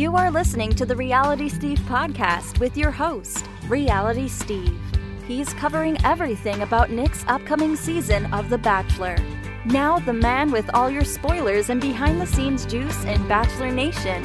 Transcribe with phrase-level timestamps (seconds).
[0.00, 4.80] You are listening to the Reality Steve podcast with your host, Reality Steve.
[5.28, 9.18] He's covering everything about Nick's upcoming season of The Bachelor.
[9.66, 14.22] Now, the man with all your spoilers and behind the scenes juice in Bachelor Nation.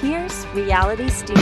[0.00, 1.36] Here's Reality Steve.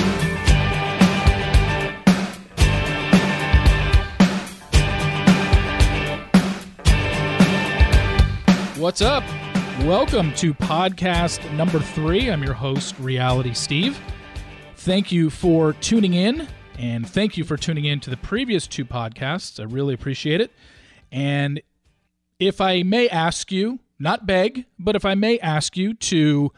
[8.78, 9.24] What's up?
[9.80, 12.30] Welcome to podcast number three.
[12.30, 14.00] I'm your host, Reality Steve.
[14.76, 16.46] Thank you for tuning in,
[16.78, 19.58] and thank you for tuning in to the previous two podcasts.
[19.58, 20.52] I really appreciate it.
[21.10, 21.60] And
[22.38, 26.52] if I may ask you, not beg, but if I may ask you to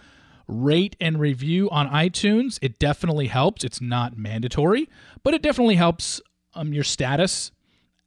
[0.46, 3.64] rate and review on iTunes, it definitely helps.
[3.64, 4.90] It's not mandatory,
[5.22, 6.20] but it definitely helps
[6.54, 7.50] um, your status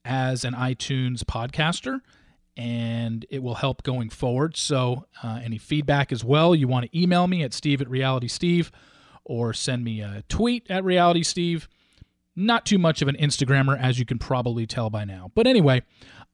[0.06, 2.02] as an iTunes podcaster
[2.60, 4.58] and it will help going forward.
[4.58, 8.28] So, uh, any feedback as well, you want to email me at steve at reality
[8.28, 8.70] steve
[9.24, 11.70] or send me a tweet at reality steve.
[12.36, 15.32] Not too much of an Instagrammer, as you can probably tell by now.
[15.36, 15.84] But anyway,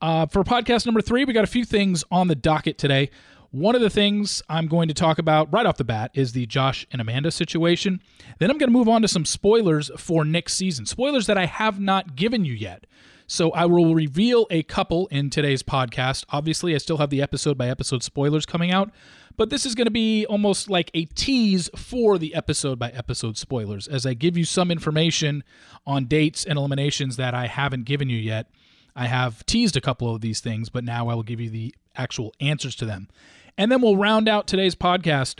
[0.02, 3.12] uh, for podcast number three, we got a few things on the docket today.
[3.52, 6.48] One of the things I'm going to talk about right off the bat is the
[6.48, 8.02] Josh and Amanda situation.
[8.40, 11.46] Then I'm going to move on to some spoilers for next season, spoilers that I
[11.46, 12.86] have not given you yet.
[13.28, 16.26] So I will reveal a couple in today's podcast.
[16.30, 18.92] Obviously, I still have the episode by episode spoilers coming out,
[19.36, 23.38] but this is going to be almost like a tease for the episode by episode
[23.38, 25.44] spoilers as I give you some information
[25.88, 28.48] on dates and eliminations that I haven't given you yet.
[28.96, 31.74] I have teased a couple of these things, but now I will give you the
[31.96, 33.10] actual answers to them.
[33.58, 35.40] And then we'll round out today's podcast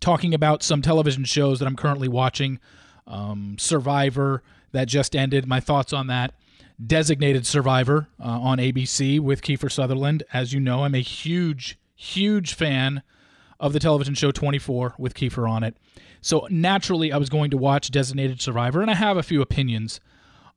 [0.00, 2.58] talking about some television shows that I'm currently watching.
[3.06, 6.34] Um, Survivor that just ended, my thoughts on that.
[6.86, 10.22] Designated Survivor uh, on ABC with Kiefer Sutherland.
[10.32, 13.02] As you know, I'm a huge, huge fan
[13.60, 15.76] of the television show 24 with Kiefer on it.
[16.20, 20.00] So naturally, I was going to watch Designated Survivor, and I have a few opinions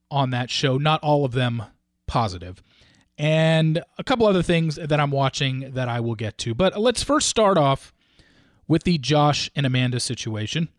[0.10, 1.64] on that show, not all of them
[2.08, 2.62] positive.
[3.18, 6.54] And a couple other things that I'm watching that I will get to.
[6.54, 7.94] But let's first start off
[8.68, 10.70] with the Josh and Amanda situation.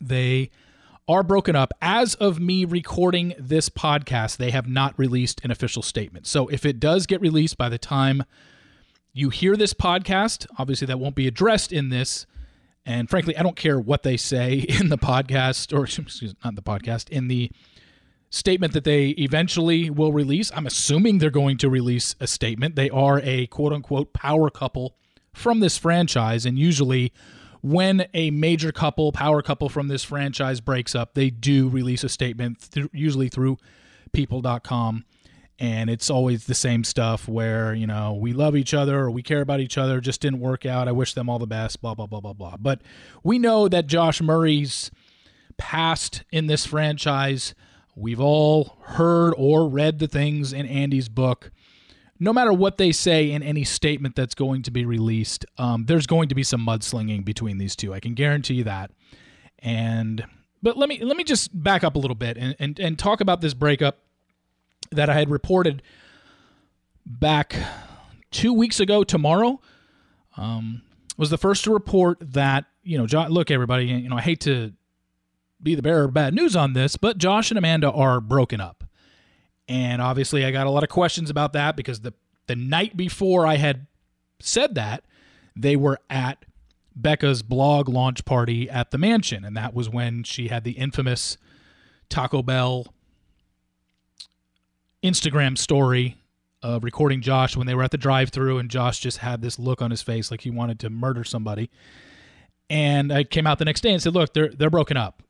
[0.00, 0.50] They
[1.08, 1.72] are broken up.
[1.80, 6.26] As of me recording this podcast, they have not released an official statement.
[6.26, 8.24] So if it does get released by the time
[9.12, 12.26] you hear this podcast, obviously that won't be addressed in this.
[12.84, 16.56] And frankly, I don't care what they say in the podcast, or excuse me, not
[16.56, 17.50] the podcast, in the
[18.30, 20.50] statement that they eventually will release.
[20.54, 22.74] I'm assuming they're going to release a statement.
[22.74, 24.96] They are a quote unquote power couple
[25.32, 27.12] from this franchise, and usually
[27.62, 32.08] when a major couple, power couple from this franchise breaks up, they do release a
[32.08, 33.58] statement, th- usually through
[34.12, 35.04] people.com.
[35.58, 39.22] And it's always the same stuff where, you know, we love each other or we
[39.22, 40.86] care about each other, just didn't work out.
[40.86, 42.56] I wish them all the best, blah, blah, blah, blah, blah.
[42.58, 42.82] But
[43.24, 44.90] we know that Josh Murray's
[45.56, 47.54] past in this franchise,
[47.94, 51.50] we've all heard or read the things in Andy's book
[52.18, 56.06] no matter what they say in any statement that's going to be released, um, there's
[56.06, 57.92] going to be some mudslinging between these two.
[57.92, 58.90] I can guarantee you that.
[59.58, 60.24] And
[60.62, 63.20] but let me let me just back up a little bit and, and, and talk
[63.20, 63.98] about this breakup
[64.90, 65.82] that I had reported
[67.04, 67.56] back
[68.30, 69.60] two weeks ago tomorrow.
[70.36, 70.82] Um,
[71.16, 74.40] was the first to report that you know, John, look, everybody, you know, I hate
[74.42, 74.72] to
[75.60, 78.75] be the bearer of bad news on this, but Josh and Amanda are broken up.
[79.68, 82.14] And obviously, I got a lot of questions about that because the
[82.46, 83.86] the night before I had
[84.38, 85.02] said that,
[85.56, 86.44] they were at
[86.94, 91.36] Becca's blog launch party at the mansion, and that was when she had the infamous
[92.08, 92.86] Taco Bell
[95.02, 96.16] Instagram story
[96.62, 99.82] of recording Josh when they were at the drive-through, and Josh just had this look
[99.82, 101.70] on his face like he wanted to murder somebody.
[102.70, 105.22] And I came out the next day and said, "Look, they're they're broken up."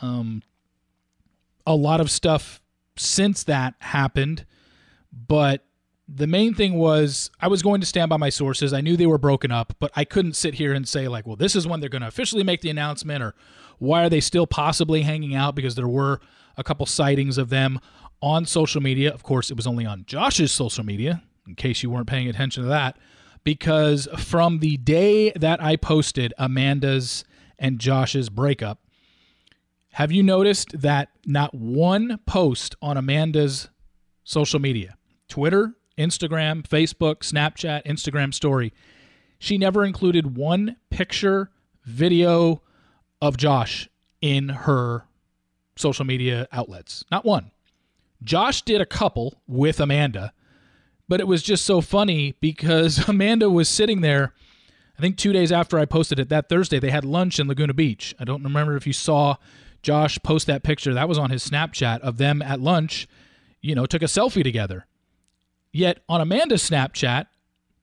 [0.00, 0.42] Um,
[1.66, 2.60] a lot of stuff
[2.96, 4.44] since that happened,
[5.12, 5.64] but
[6.08, 8.72] the main thing was I was going to stand by my sources.
[8.72, 11.36] I knew they were broken up, but I couldn't sit here and say like, well,
[11.36, 13.34] this is when they're going to officially make the announcement or
[13.78, 16.20] why are they still possibly hanging out because there were
[16.56, 17.80] a couple sightings of them
[18.22, 19.12] on social media.
[19.12, 22.62] Of course, it was only on Josh's social media in case you weren't paying attention
[22.62, 22.98] to that
[23.44, 27.24] because from the day that I posted Amanda's
[27.58, 28.80] and Josh's breakup,
[29.92, 33.68] have you noticed that not one post on Amanda's
[34.24, 34.96] social media,
[35.28, 38.72] Twitter, Instagram, Facebook, Snapchat, Instagram story,
[39.38, 41.50] she never included one picture,
[41.84, 42.62] video
[43.20, 43.88] of Josh
[44.20, 45.04] in her
[45.76, 47.04] social media outlets.
[47.10, 47.50] Not one.
[48.22, 50.32] Josh did a couple with Amanda,
[51.08, 54.32] but it was just so funny because Amanda was sitting there
[54.98, 57.74] I think two days after I posted it that Thursday, they had lunch in Laguna
[57.74, 58.14] Beach.
[58.18, 59.36] I don't remember if you saw
[59.86, 60.92] Josh post that picture.
[60.92, 63.06] That was on his Snapchat of them at lunch,
[63.60, 64.84] you know, took a selfie together.
[65.72, 67.26] Yet on Amanda's Snapchat,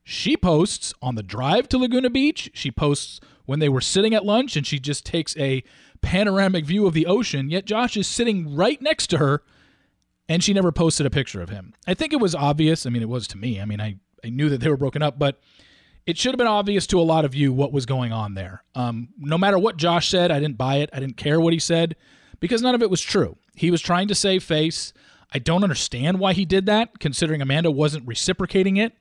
[0.02, 2.50] she posts on the drive to Laguna Beach.
[2.52, 5.64] She posts when they were sitting at lunch and she just takes a
[6.02, 7.48] panoramic view of the ocean.
[7.48, 9.42] Yet Josh is sitting right next to her
[10.28, 11.72] and she never posted a picture of him.
[11.86, 12.84] I think it was obvious.
[12.84, 13.62] I mean, it was to me.
[13.62, 15.40] I mean, I, I knew that they were broken up, but
[16.06, 18.62] it should have been obvious to a lot of you what was going on there.
[18.74, 20.90] Um, no matter what Josh said, I didn't buy it.
[20.92, 21.96] I didn't care what he said
[22.40, 23.36] because none of it was true.
[23.54, 24.92] He was trying to save face.
[25.32, 28.92] I don't understand why he did that, considering Amanda wasn't reciprocating it.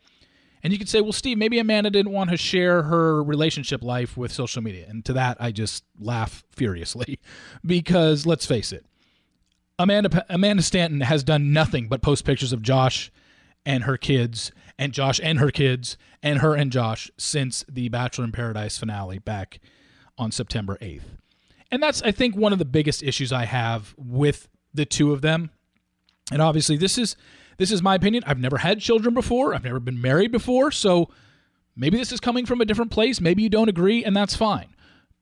[0.63, 4.15] And you could say, well, Steve, maybe Amanda didn't want to share her relationship life
[4.15, 4.85] with social media.
[4.87, 7.19] And to that, I just laugh furiously
[7.65, 8.85] because let's face it,
[9.77, 13.11] Amanda Amanda Stanton has done nothing but post pictures of Josh
[13.65, 18.25] and her kids and Josh and her kids and her and Josh since the Bachelor
[18.25, 19.59] in Paradise finale back
[20.17, 21.03] on September 8th.
[21.71, 25.21] And that's I think one of the biggest issues I have with the two of
[25.21, 25.51] them.
[26.31, 27.15] And obviously this is
[27.57, 28.23] this is my opinion.
[28.25, 29.53] I've never had children before.
[29.53, 31.09] I've never been married before, so
[31.75, 33.21] maybe this is coming from a different place.
[33.21, 34.75] Maybe you don't agree and that's fine.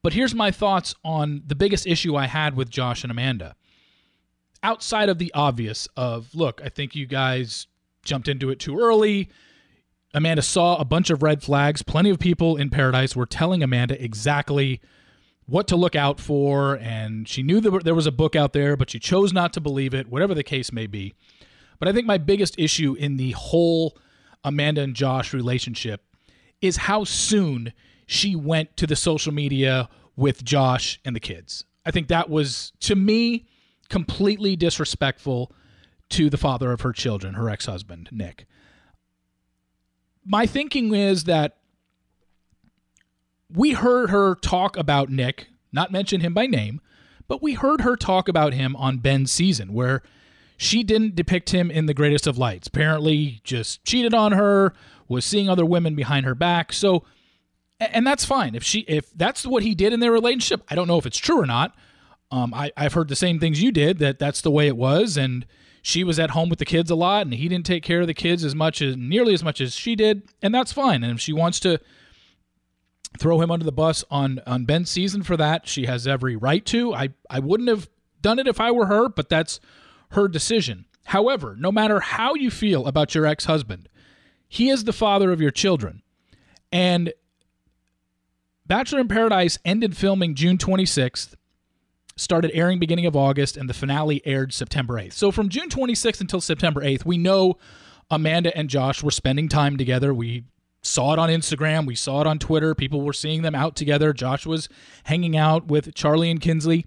[0.03, 3.55] But here's my thoughts on the biggest issue I had with Josh and Amanda.
[4.63, 7.67] Outside of the obvious of, look, I think you guys
[8.03, 9.29] jumped into it too early.
[10.13, 11.81] Amanda saw a bunch of red flags.
[11.81, 14.81] Plenty of people in Paradise were telling Amanda exactly
[15.45, 18.77] what to look out for, and she knew that there was a book out there,
[18.77, 21.13] but she chose not to believe it, whatever the case may be.
[21.79, 23.97] But I think my biggest issue in the whole
[24.43, 26.03] Amanda and Josh relationship
[26.61, 27.73] is how soon
[28.05, 31.65] she went to the social media with Josh and the kids.
[31.85, 33.47] I think that was, to me,
[33.89, 35.51] completely disrespectful
[36.11, 38.45] to the father of her children, her ex husband, Nick.
[40.23, 41.57] My thinking is that
[43.53, 46.79] we heard her talk about Nick, not mention him by name,
[47.27, 50.03] but we heard her talk about him on Ben's season, where
[50.57, 52.67] she didn't depict him in the greatest of lights.
[52.67, 54.73] Apparently, just cheated on her,
[55.07, 56.71] was seeing other women behind her back.
[56.71, 57.03] So,
[57.79, 60.63] and that's fine if she if that's what he did in their relationship.
[60.69, 61.75] I don't know if it's true or not.
[62.29, 65.17] Um, I I've heard the same things you did that that's the way it was,
[65.17, 65.45] and
[65.81, 68.07] she was at home with the kids a lot and he didn't take care of
[68.07, 71.03] the kids as much as nearly as much as she did and that's fine.
[71.03, 71.79] And if she wants to
[73.17, 76.65] throw him under the bus on on Ben's season for that she has every right
[76.67, 76.93] to.
[76.93, 77.89] I I wouldn't have
[78.21, 79.59] done it if I were her but that's
[80.11, 80.85] her decision.
[81.05, 83.89] However no matter how you feel about your ex-husband
[84.47, 86.03] he is the father of your children.
[86.71, 87.13] And
[88.65, 91.35] Bachelor in Paradise ended filming June 26th
[92.21, 95.13] started airing beginning of August, and the finale aired September 8th.
[95.13, 97.57] So from June 26th until September 8th, we know
[98.09, 100.13] Amanda and Josh were spending time together.
[100.13, 100.45] We
[100.81, 102.73] saw it on Instagram, we saw it on Twitter.
[102.73, 104.13] People were seeing them out together.
[104.13, 104.69] Josh was
[105.05, 106.85] hanging out with Charlie and Kinsley,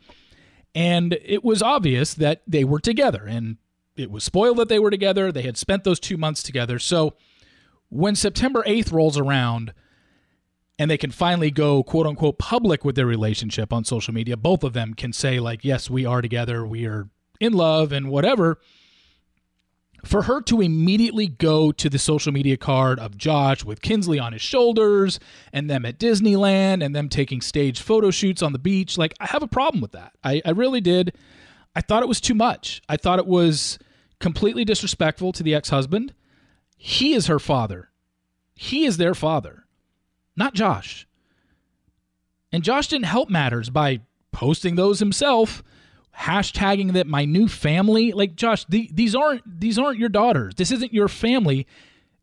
[0.74, 3.24] and it was obvious that they were together.
[3.26, 3.58] And
[3.96, 5.30] it was spoiled that they were together.
[5.30, 6.78] They had spent those two months together.
[6.78, 7.14] So
[7.88, 9.72] when September 8th rolls around,
[10.78, 14.64] and they can finally go quote unquote public with their relationship on social media, both
[14.64, 17.08] of them can say, like, yes, we are together, we are
[17.40, 18.58] in love, and whatever.
[20.04, 24.34] For her to immediately go to the social media card of Josh with Kinsley on
[24.34, 25.18] his shoulders
[25.50, 29.26] and them at Disneyland and them taking stage photo shoots on the beach, like, I
[29.26, 30.12] have a problem with that.
[30.22, 31.16] I, I really did.
[31.74, 32.82] I thought it was too much.
[32.86, 33.78] I thought it was
[34.20, 36.12] completely disrespectful to the ex husband.
[36.76, 37.90] He is her father,
[38.54, 39.63] he is their father
[40.36, 41.06] not Josh.
[42.52, 44.00] And Josh didn't help matters by
[44.30, 45.62] posting those himself,
[46.16, 48.12] hashtagging that my new family.
[48.12, 50.54] Like Josh, the, these aren't these aren't your daughters.
[50.56, 51.66] This isn't your family.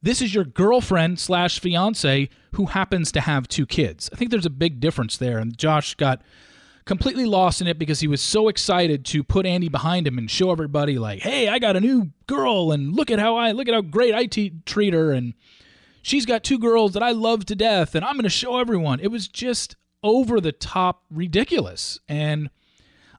[0.01, 4.09] This is your girlfriend slash fiance who happens to have two kids.
[4.11, 6.21] I think there's a big difference there, and Josh got
[6.85, 10.31] completely lost in it because he was so excited to put Andy behind him and
[10.31, 13.67] show everybody like, "Hey, I got a new girl, and look at how I look
[13.67, 15.33] at how great I te- treat her." And
[16.01, 18.99] she's got two girls that I love to death and I'm going to show everyone.
[18.99, 21.99] It was just over the top ridiculous.
[22.07, 22.49] And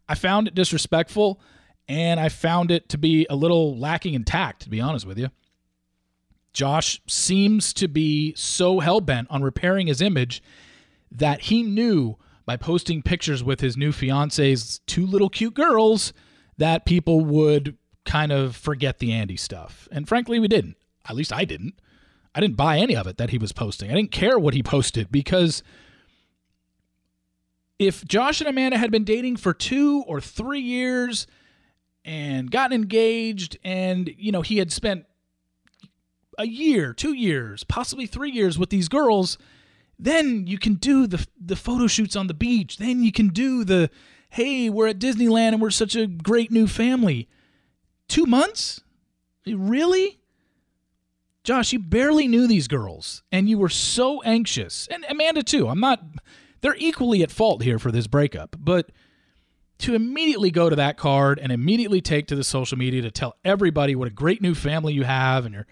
[0.08, 1.40] I found it disrespectful
[1.88, 5.18] and I found it to be a little lacking in tact, to be honest with
[5.18, 5.28] you.
[6.52, 10.42] Josh seems to be so hell bent on repairing his image
[11.10, 16.12] that he knew by posting pictures with his new fiance's two little cute girls
[16.58, 19.88] that people would kind of forget the Andy stuff.
[19.90, 20.76] And frankly, we didn't.
[21.08, 21.80] At least I didn't.
[22.34, 23.90] I didn't buy any of it that he was posting.
[23.90, 25.62] I didn't care what he posted because
[27.78, 31.26] if Josh and Amanda had been dating for two or three years
[32.04, 35.04] and gotten engaged and, you know, he had spent
[36.38, 39.36] a year, two years, possibly three years with these girls,
[40.02, 42.78] Then you can do the the photo shoots on the beach.
[42.78, 43.88] Then you can do the
[44.30, 47.28] hey, we're at Disneyland and we're such a great new family.
[48.08, 48.80] 2 months?
[49.46, 50.18] Really?
[51.44, 54.86] Josh, you barely knew these girls and you were so anxious.
[54.90, 55.68] And Amanda too.
[55.68, 56.02] I'm not
[56.60, 58.90] they're equally at fault here for this breakup, but
[59.78, 63.36] to immediately go to that card and immediately take to the social media to tell
[63.44, 65.66] everybody what a great new family you have and you're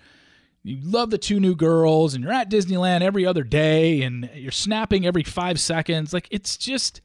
[0.63, 4.53] you love the two new girls and you're at Disneyland every other day and you're
[4.53, 6.13] snapping every 5 seconds.
[6.13, 7.01] Like it's just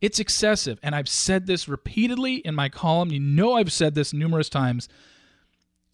[0.00, 0.80] it's excessive.
[0.82, 3.12] And I've said this repeatedly in my column.
[3.12, 4.88] You know I've said this numerous times.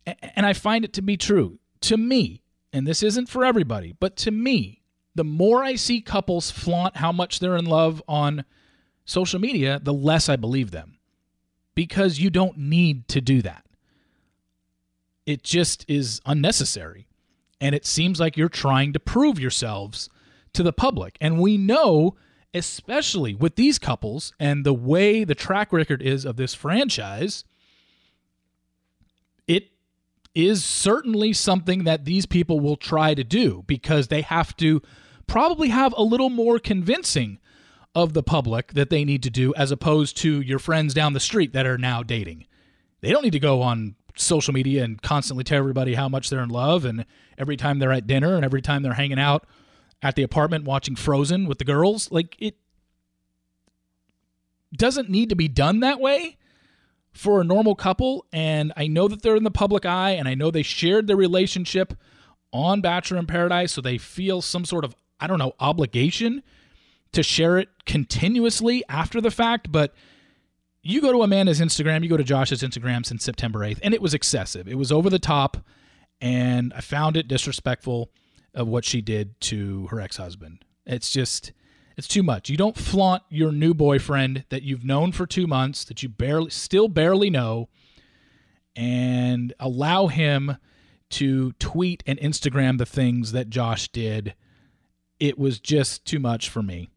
[0.07, 4.17] And I find it to be true to me and this isn't for everybody but
[4.17, 4.83] to me
[5.15, 8.45] the more I see couples flaunt how much they're in love on
[9.05, 10.99] social media, the less I believe them
[11.75, 13.65] because you don't need to do that.
[15.27, 17.09] It just is unnecessary.
[17.61, 20.09] And it seems like you're trying to prove yourselves
[20.53, 21.17] to the public.
[21.21, 22.17] And we know,
[22.53, 27.45] especially with these couples and the way the track record is of this franchise,
[29.47, 29.69] it
[30.35, 34.81] is certainly something that these people will try to do because they have to
[35.27, 37.39] probably have a little more convincing
[37.95, 41.21] of the public that they need to do as opposed to your friends down the
[41.21, 42.47] street that are now dating.
[43.03, 46.43] They don't need to go on social media and constantly tell everybody how much they're
[46.43, 47.05] in love and
[47.37, 49.47] every time they're at dinner and every time they're hanging out
[50.03, 52.11] at the apartment watching Frozen with the girls.
[52.11, 52.57] Like it
[54.75, 56.39] doesn't need to be done that way
[57.13, 60.35] for a normal couple and I know that they're in the public eye and I
[60.35, 61.95] know they shared their relationship
[62.53, 66.43] on Bachelor in Paradise so they feel some sort of I don't know obligation
[67.13, 69.95] to share it continuously after the fact, but
[70.83, 74.03] you go to Amanda's Instagram, you go to Josh's Instagram since September 8th, and it
[74.03, 74.67] was excessive.
[74.67, 75.59] It was over the top,
[76.21, 78.11] and I found it disrespectful
[78.55, 80.65] of what she did to her ex husband.
[80.85, 81.53] It's just,
[81.97, 82.49] it's too much.
[82.49, 86.51] You don't flaunt your new boyfriend that you've known for two months, that you barely,
[86.51, 87.69] still barely know,
[88.75, 90.57] and allow him
[91.11, 94.35] to tweet and Instagram the things that Josh did.
[95.21, 96.89] It was just too much for me.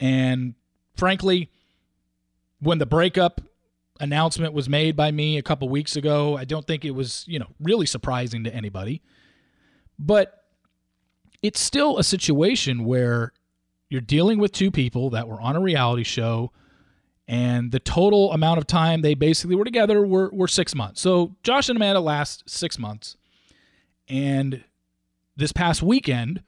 [0.00, 0.54] And
[0.96, 1.50] frankly,
[2.60, 3.40] when the breakup
[4.00, 7.38] announcement was made by me a couple weeks ago, I don't think it was, you
[7.38, 9.02] know, really surprising to anybody.
[9.98, 10.44] But
[11.42, 13.32] it's still a situation where
[13.88, 16.52] you're dealing with two people that were on a reality show
[17.28, 21.00] and the total amount of time they basically were together were, were six months.
[21.00, 23.16] So Josh and Amanda last six months.
[24.08, 24.64] And
[25.36, 26.42] this past weekend,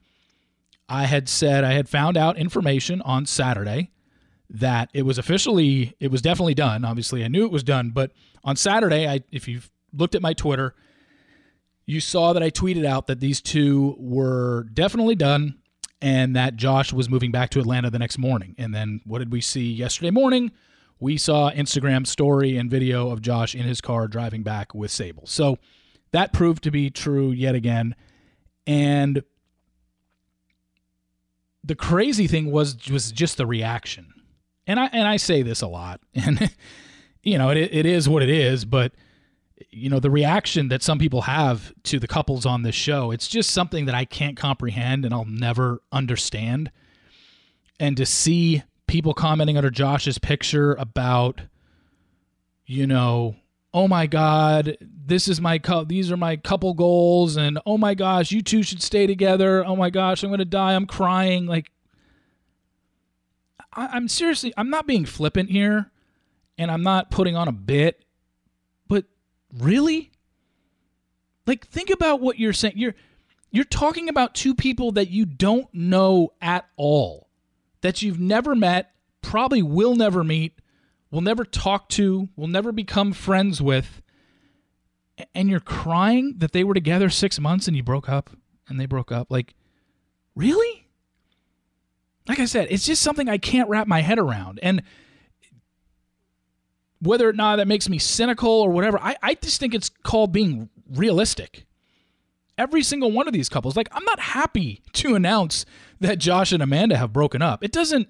[0.89, 3.91] I had said I had found out information on Saturday
[4.49, 6.83] that it was officially it was definitely done.
[6.83, 8.11] Obviously, I knew it was done, but
[8.43, 10.75] on Saturday, I if you've looked at my Twitter,
[11.85, 15.60] you saw that I tweeted out that these two were definitely done
[16.01, 18.55] and that Josh was moving back to Atlanta the next morning.
[18.57, 20.51] And then what did we see yesterday morning?
[20.99, 25.25] We saw Instagram story and video of Josh in his car driving back with Sable.
[25.25, 25.57] So
[26.11, 27.95] that proved to be true yet again.
[28.67, 29.23] And
[31.63, 34.13] the crazy thing was was just the reaction.
[34.67, 36.51] And I and I say this a lot, and
[37.23, 38.65] you know it it is what it is.
[38.65, 38.93] But
[39.69, 43.27] you know the reaction that some people have to the couples on this show, it's
[43.27, 46.71] just something that I can't comprehend and I'll never understand.
[47.79, 51.41] And to see people commenting under Josh's picture about,
[52.65, 53.35] you know,
[53.73, 57.93] oh my god this is my cu- these are my couple goals and oh my
[57.93, 59.65] gosh you two should stay together.
[59.65, 60.73] Oh my gosh i'm gonna die.
[60.75, 61.45] I'm crying.
[61.45, 61.71] Like
[63.73, 65.89] I- i'm seriously i'm not being flippant here
[66.57, 68.03] and i'm not putting on a bit
[69.57, 70.11] really
[71.45, 72.95] like think about what you're saying you're
[73.51, 77.27] you're talking about two people that you don't know at all
[77.81, 80.61] that you've never met probably will never meet
[81.11, 84.01] will never talk to, will never become friends with,
[85.35, 88.31] and you're crying that they were together six months and you broke up
[88.67, 89.27] and they broke up.
[89.29, 89.53] Like,
[90.35, 90.87] really?
[92.27, 94.59] Like I said, it's just something I can't wrap my head around.
[94.63, 94.81] And
[97.01, 100.31] whether or not that makes me cynical or whatever, I, I just think it's called
[100.31, 101.65] being realistic.
[102.57, 105.65] Every single one of these couples, like, I'm not happy to announce
[105.99, 107.63] that Josh and Amanda have broken up.
[107.63, 108.07] It doesn't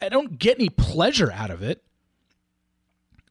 [0.00, 1.82] I don't get any pleasure out of it.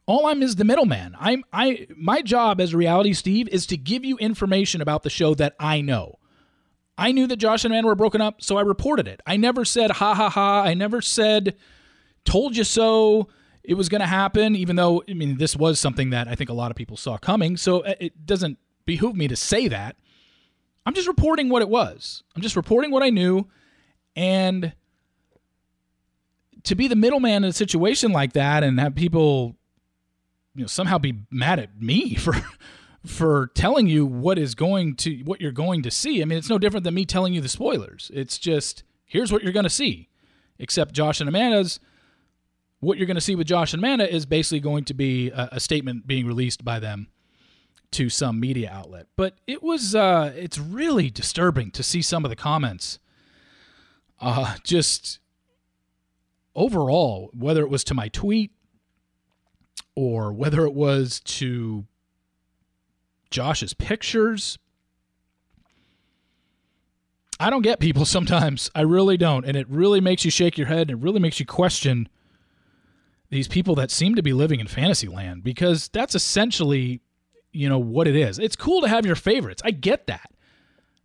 [0.06, 1.16] All I'm is the middleman.
[1.18, 5.34] I'm I my job as reality Steve is to give you information about the show
[5.34, 6.18] that I know.
[6.96, 9.20] I knew that Josh and Amanda were broken up, so I reported it.
[9.26, 10.62] I never said ha ha ha.
[10.62, 11.56] I never said
[12.24, 13.28] told you so.
[13.62, 16.50] It was going to happen, even though I mean this was something that I think
[16.50, 17.56] a lot of people saw coming.
[17.56, 19.96] So uh, it doesn't behoove me to say that.
[20.86, 22.22] I'm just reporting what it was.
[22.34, 23.46] I'm just reporting what I knew
[24.16, 24.72] And
[26.64, 29.56] to be the middleman in a situation like that and have people
[30.54, 32.34] you know somehow be mad at me for
[33.06, 36.20] for telling you what is going to what you're going to see.
[36.20, 38.10] I mean, it's no different than me telling you the spoilers.
[38.12, 40.08] It's just here's what you're going to see.
[40.58, 41.80] Except Josh and Amanda's
[42.80, 45.50] what you're going to see with Josh and Amanda is basically going to be a,
[45.52, 47.08] a statement being released by them
[47.92, 49.06] to some media outlet.
[49.16, 52.98] But it was uh it's really disturbing to see some of the comments.
[54.20, 55.18] Uh just
[56.54, 58.52] overall, whether it was to my tweet
[59.94, 61.84] or whether it was to
[63.30, 64.58] Josh's pictures.
[67.38, 68.70] I don't get people sometimes.
[68.74, 69.44] I really don't.
[69.44, 72.08] And it really makes you shake your head and it really makes you question
[73.30, 77.00] these people that seem to be living in fantasy land because that's essentially,
[77.52, 78.38] you know, what it is.
[78.38, 79.62] It's cool to have your favorites.
[79.64, 80.30] I get that.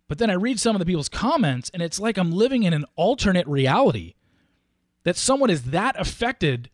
[0.08, 2.74] But then I read some of the people's comments and it's like I'm living in
[2.74, 4.16] an alternate reality
[5.04, 6.70] that someone is that affected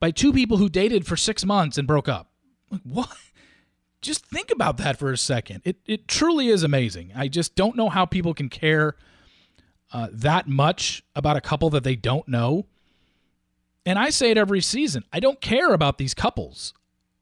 [0.00, 2.30] by two people who dated for six months and broke up.
[2.70, 3.10] Like, what?
[4.00, 5.62] Just think about that for a second.
[5.64, 7.12] It, it truly is amazing.
[7.16, 8.96] I just don't know how people can care
[9.94, 12.66] uh, that much about a couple that they don't know.
[13.86, 15.04] And I say it every season.
[15.12, 16.72] I don't care about these couples.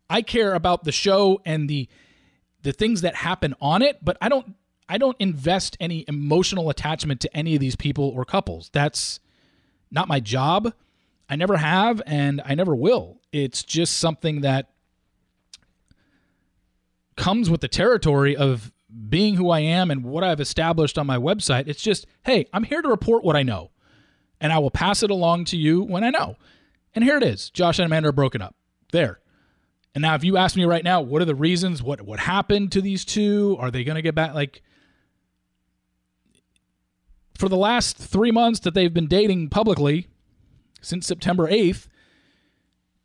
[0.08, 1.88] I care about the show and the
[2.62, 4.54] the things that happen on it, but I don't
[4.88, 8.70] I don't invest any emotional attachment to any of these people or couples.
[8.72, 9.20] That's
[9.90, 10.72] not my job.
[11.28, 13.20] I never have and I never will.
[13.32, 14.70] It's just something that
[17.16, 18.72] comes with the territory of
[19.08, 21.68] being who I am and what I've established on my website.
[21.68, 23.70] It's just, hey, I'm here to report what I know,
[24.42, 26.36] and I will pass it along to you when I know.
[26.94, 28.54] And here it is Josh and Amanda are broken up.
[28.90, 29.20] There.
[29.94, 31.82] And now, if you ask me right now, what are the reasons?
[31.82, 33.56] What what happened to these two?
[33.58, 34.34] Are they going to get back?
[34.34, 34.62] Like,
[37.38, 40.08] for the last three months that they've been dating publicly,
[40.80, 41.88] since September 8th,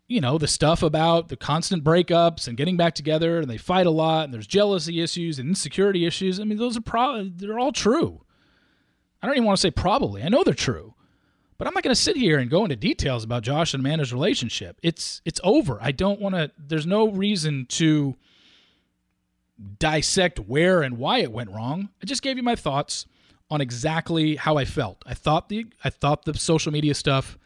[0.08, 3.86] you know, the stuff about the constant breakups and getting back together and they fight
[3.86, 6.40] a lot and there's jealousy issues and insecurity issues.
[6.40, 8.22] I mean, those are probably, they're all true.
[9.22, 10.24] I don't even want to say probably.
[10.24, 10.96] I know they're true.
[11.58, 14.14] But I'm not going to sit here and go into details about Josh and Amanda's
[14.14, 14.80] relationship.
[14.84, 15.80] It's it's over.
[15.82, 18.16] I don't want to there's no reason to
[19.80, 21.90] dissect where and why it went wrong.
[22.02, 23.06] I just gave you my thoughts
[23.50, 25.04] on exactly how I felt.
[25.06, 27.38] I thought the I thought the social media stuff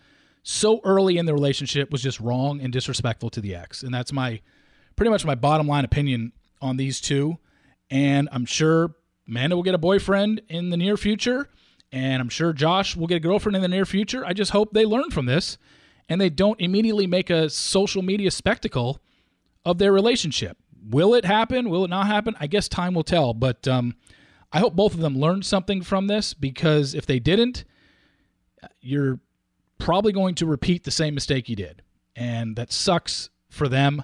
[0.43, 3.84] so early in the relationship was just wrong and disrespectful to the ex.
[3.84, 4.41] And that's my
[4.95, 7.38] pretty much my bottom line opinion on these two.
[7.89, 8.95] And I'm sure
[9.28, 11.50] Amanda will get a boyfriend in the near future.
[11.91, 14.25] And I'm sure Josh will get a girlfriend in the near future.
[14.25, 15.58] I just hope they learn from this
[16.08, 19.01] and they don't immediately make a social media spectacle
[19.65, 20.58] of their relationship.
[20.89, 21.69] Will it happen?
[21.69, 22.36] Will it not happen?
[22.39, 23.34] I guess time will tell.
[23.34, 23.95] But um,
[24.51, 27.65] I hope both of them learned something from this because if they didn't,
[28.80, 29.19] you're
[29.77, 31.82] probably going to repeat the same mistake you did.
[32.15, 34.04] And that sucks for them.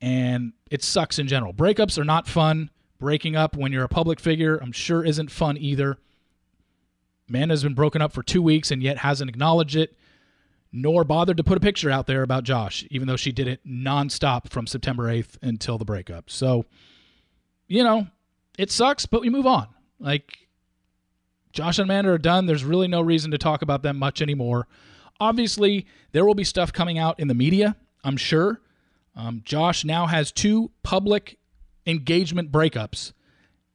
[0.00, 1.52] And it sucks in general.
[1.52, 2.70] Breakups are not fun.
[2.98, 5.98] Breaking up when you're a public figure, I'm sure, isn't fun either.
[7.30, 9.96] Man has been broken up for two weeks and yet hasn't acknowledged it,
[10.72, 13.60] nor bothered to put a picture out there about Josh, even though she did it
[13.66, 16.30] nonstop from September 8th until the breakup.
[16.30, 16.64] So,
[17.68, 18.08] you know,
[18.58, 19.68] it sucks, but we move on.
[19.98, 20.48] Like,
[21.52, 22.46] Josh and Amanda are done.
[22.46, 24.66] There's really no reason to talk about them much anymore.
[25.18, 28.60] Obviously, there will be stuff coming out in the media, I'm sure.
[29.16, 31.38] Um, Josh now has two public
[31.86, 33.12] engagement breakups,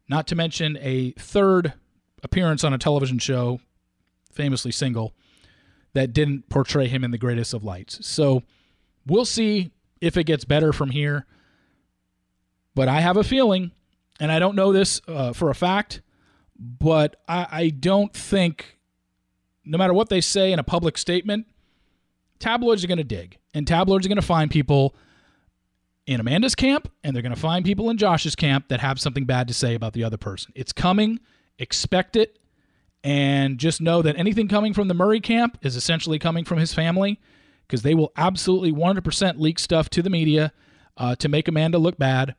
[0.07, 1.73] not to mention a third
[2.25, 3.61] appearance on a television show,
[4.33, 5.13] famously single,
[5.93, 8.05] that didn't portray him in the greatest of lights.
[8.05, 8.43] So
[9.05, 11.25] we'll see if it gets better from here.
[12.73, 13.71] But I have a feeling,
[14.19, 16.01] and I don't know this uh, for a fact,
[16.59, 18.77] but I, I don't think
[19.63, 21.47] no matter what they say in a public statement,
[22.39, 23.37] tabloids are going to dig.
[23.53, 24.95] And tabloids are going to find people
[26.05, 29.25] in Amanda's camp and they're going to find people in Josh's camp that have something
[29.25, 30.51] bad to say about the other person.
[30.55, 31.19] It's coming.
[31.59, 32.39] Expect it.
[33.03, 36.73] And just know that anything coming from the Murray camp is essentially coming from his
[36.73, 37.19] family
[37.67, 40.51] because they will absolutely 100% leak stuff to the media
[40.97, 42.35] uh, to make Amanda look bad.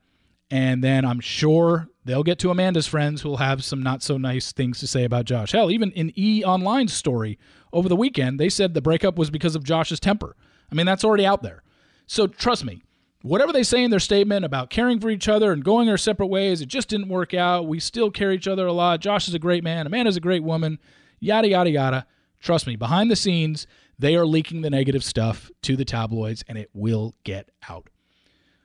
[0.49, 4.51] And then I'm sure they'll get to Amanda's friends who'll have some not so nice
[4.51, 5.51] things to say about Josh.
[5.51, 7.37] Hell, even in E Online's story
[7.73, 10.35] over the weekend, they said the breakup was because of Josh's temper.
[10.71, 11.63] I mean, that's already out there.
[12.07, 12.81] So trust me,
[13.21, 16.27] whatever they say in their statement about caring for each other and going our separate
[16.27, 17.67] ways, it just didn't work out.
[17.67, 19.01] We still care each other a lot.
[19.01, 19.87] Josh is a great man.
[19.87, 20.79] Amanda's a great woman.
[21.19, 22.05] Yada, yada, yada.
[22.39, 23.65] Trust me, behind the scenes,
[23.97, 27.89] they are leaking the negative stuff to the tabloids and it will get out.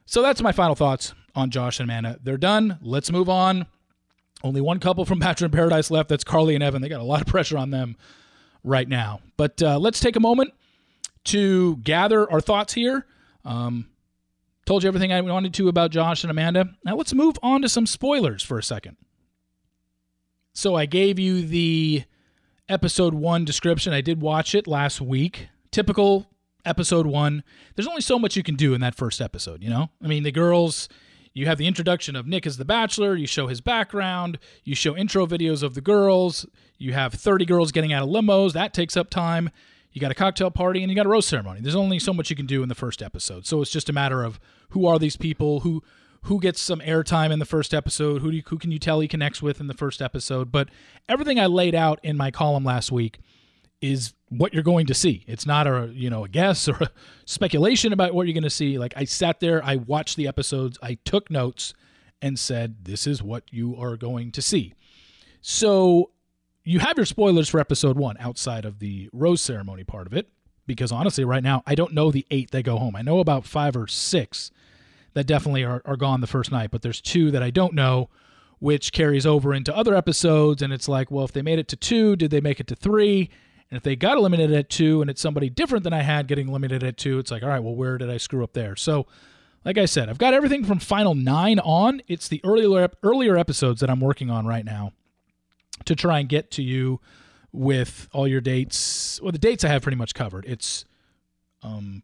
[0.04, 2.18] So that's my final thoughts on Josh and Amanda.
[2.22, 2.78] They're done.
[2.82, 3.66] Let's move on.
[4.44, 6.10] Only one couple from Bachelor in Paradise left.
[6.10, 6.82] That's Carly and Evan.
[6.82, 7.96] They got a lot of pressure on them.
[8.64, 9.20] right now.
[9.36, 10.52] But uh, let's take a moment
[11.24, 13.06] to gather our thoughts here.
[13.44, 13.88] Um,
[14.66, 16.70] told you everything I wanted to about Josh and Amanda.
[16.85, 18.96] Now let's move on to some spoilers for a second.
[20.53, 22.05] So I gave you the
[22.68, 23.92] episode one description.
[23.92, 25.48] I did watch it last week.
[25.70, 26.27] Typical
[26.64, 27.42] episode one.
[27.75, 29.90] There's only so much you can do in that first episode, you know?
[30.03, 30.88] I mean, the girls,
[31.33, 34.96] you have the introduction of Nick as the bachelor, you show his background, you show
[34.96, 36.46] intro videos of the girls,
[36.79, 39.51] you have 30 girls getting out of limos, that takes up time.
[39.92, 41.61] You got a cocktail party and you got a rose ceremony.
[41.61, 43.46] There's only so much you can do in the first episode.
[43.46, 45.83] So it's just a matter of who are these people, who
[46.26, 49.09] who gets some airtime in the first episode, who you, who can you tell he
[49.09, 50.52] connects with in the first episode.
[50.52, 50.68] But
[51.09, 53.18] everything I laid out in my column last week
[53.81, 55.24] is what you're going to see.
[55.26, 56.90] It's not a you know a guess or a
[57.26, 58.78] speculation about what you're going to see.
[58.78, 61.74] Like I sat there, I watched the episodes, I took notes,
[62.22, 64.74] and said this is what you are going to see.
[65.40, 66.11] So
[66.64, 70.29] you have your spoilers for episode one outside of the rose ceremony part of it,
[70.66, 72.94] because honestly, right now I don't know the eight that go home.
[72.94, 74.51] I know about five or six
[75.14, 78.09] that definitely are, are gone the first night, but there's two that I don't know,
[78.61, 80.62] which carries over into other episodes.
[80.62, 82.77] And it's like, well, if they made it to two, did they make it to
[82.77, 83.29] three?
[83.70, 86.48] And if they got eliminated at two and it's somebody different than I had getting
[86.48, 88.77] eliminated at two, it's like, all right, well, where did I screw up there?
[88.77, 89.07] So,
[89.64, 92.03] like I said, I've got everything from final nine on.
[92.09, 94.92] It's the earlier earlier episodes that I'm working on right now
[95.84, 97.00] to try and get to you
[97.52, 99.20] with all your dates.
[99.22, 100.44] Well, the dates I have pretty much covered.
[100.46, 100.84] It's
[101.62, 102.02] um,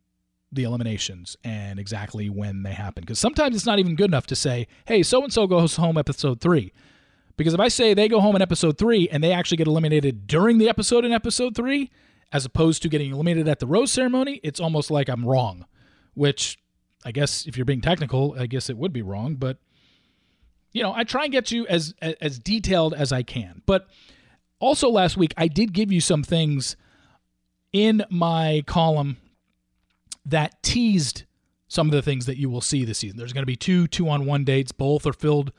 [0.53, 3.03] the eliminations and exactly when they happen.
[3.03, 5.99] Because sometimes it's not even good enough to say, hey, so and so goes home
[5.99, 6.73] episode three.
[7.37, 10.27] Because if I say they go home in episode three and they actually get eliminated
[10.27, 11.91] during the episode in episode three,
[12.33, 15.65] as opposed to getting eliminated at the rose ceremony, it's almost like I'm wrong.
[16.15, 16.59] Which
[17.05, 19.37] I guess if you're being technical, I guess it would be wrong.
[19.37, 19.59] But
[20.73, 23.63] you know, I try and get you as as detailed as I can.
[23.67, 23.87] But
[24.61, 26.77] also last week I did give you some things
[27.73, 29.19] in my column
[30.25, 31.25] that teased
[31.69, 33.19] some of the things that you will see this season.
[33.19, 34.73] There's going to be two two on one dates.
[34.73, 35.53] Both are filled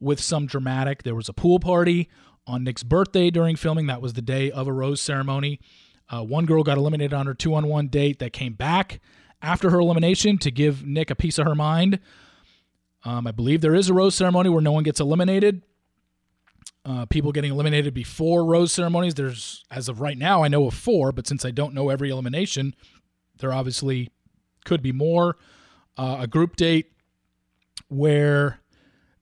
[0.00, 1.02] with some dramatic.
[1.02, 2.08] There was a pool party
[2.46, 3.86] on Nick's birthday during filming.
[3.86, 5.60] That was the day of a rose ceremony.
[6.08, 9.00] Uh, one girl got eliminated on her two on one date that came back
[9.40, 11.98] after her elimination to give Nick a piece of her mind.
[13.04, 15.62] Um, I believe there is a rose ceremony where no one gets eliminated.
[16.86, 19.14] Uh, people getting eliminated before rose ceremonies.
[19.14, 22.10] There's, as of right now, I know of four, but since I don't know every
[22.10, 22.74] elimination,
[23.38, 24.10] there obviously
[24.64, 25.36] could be more.
[25.96, 26.92] Uh, a group date
[27.88, 28.60] where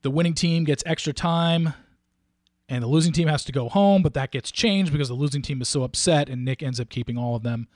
[0.03, 1.75] the winning team gets extra time
[2.68, 5.42] and the losing team has to go home, but that gets changed because the losing
[5.42, 7.68] team is so upset and Nick ends up keeping all of them.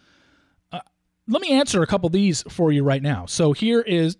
[1.28, 3.26] Let me answer a couple of these for you right now.
[3.26, 4.16] So here is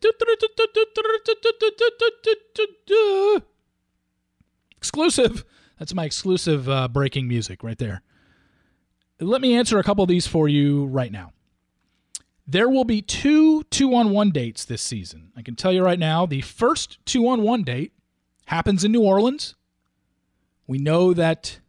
[4.77, 5.45] exclusive.
[5.79, 8.03] That's my exclusive uh, breaking music right there.
[9.21, 11.33] Let me answer a couple of these for you right now.
[12.47, 15.33] There will be two two on one dates this season.
[15.37, 17.93] I can tell you right now, the first two on one date
[18.47, 19.55] happens in New Orleans.
[20.67, 21.61] We know that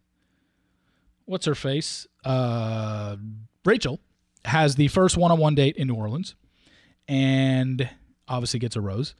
[1.25, 2.07] what's her face?
[2.23, 3.17] Uh,
[3.65, 3.99] Rachel
[4.47, 6.35] has the first one on one date in New Orleans
[7.07, 7.89] and
[8.27, 9.15] obviously gets a rose.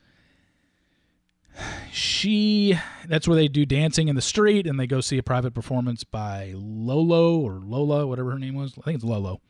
[1.92, 5.54] She that's where they do dancing in the street and they go see a private
[5.54, 8.74] performance by Lolo or Lola, whatever her name was.
[8.78, 9.42] I think it's Lolo.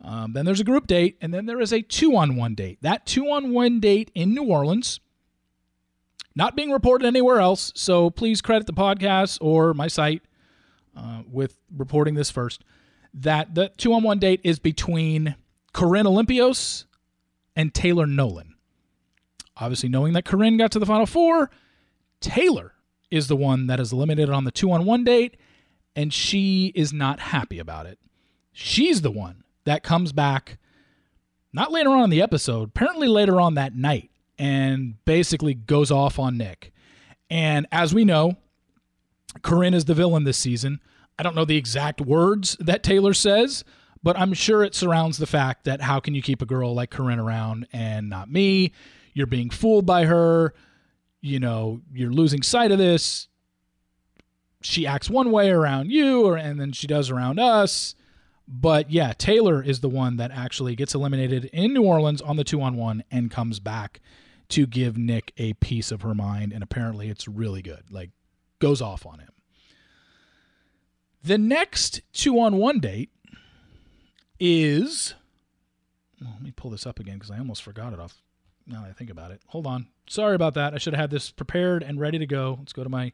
[0.00, 2.78] Um, then there's a group date, and then there is a two on one date.
[2.82, 5.00] That two on one date in New Orleans,
[6.36, 7.72] not being reported anywhere else.
[7.74, 10.22] So please credit the podcast or my site
[10.96, 12.62] uh, with reporting this first.
[13.14, 15.36] That the two on one date is between
[15.72, 16.84] Corinne Olympios
[17.56, 18.54] and Taylor Nolan.
[19.56, 21.50] Obviously, knowing that Corinne got to the final four,
[22.20, 22.74] Taylor
[23.10, 25.36] is the one that is eliminated on the two on one date,
[25.96, 27.98] and she is not happy about it.
[28.52, 30.58] She's the one that comes back
[31.52, 36.18] not later on in the episode, apparently later on that night, and basically goes off
[36.18, 36.72] on Nick.
[37.30, 38.36] And as we know,
[39.42, 40.80] Corinne is the villain this season.
[41.18, 43.64] I don't know the exact words that Taylor says,
[44.02, 46.90] but I'm sure it surrounds the fact that how can you keep a girl like
[46.90, 48.72] Corinne around and not me?
[49.14, 50.54] You're being fooled by her.
[51.20, 53.26] You know, you're losing sight of this.
[54.60, 57.96] She acts one way around you, or, and then she does around us.
[58.46, 62.44] But yeah, Taylor is the one that actually gets eliminated in New Orleans on the
[62.44, 64.00] two on one and comes back
[64.50, 66.52] to give Nick a piece of her mind.
[66.52, 67.84] And apparently it's really good.
[67.90, 68.10] Like,
[68.58, 69.28] goes off on him.
[71.22, 73.10] The next two on one date
[74.38, 75.14] is.
[76.20, 78.16] Well, let me pull this up again because I almost forgot it off
[78.66, 79.40] now that I think about it.
[79.48, 79.88] Hold on.
[80.08, 80.74] Sorry about that.
[80.74, 82.56] I should have had this prepared and ready to go.
[82.58, 83.12] Let's go to my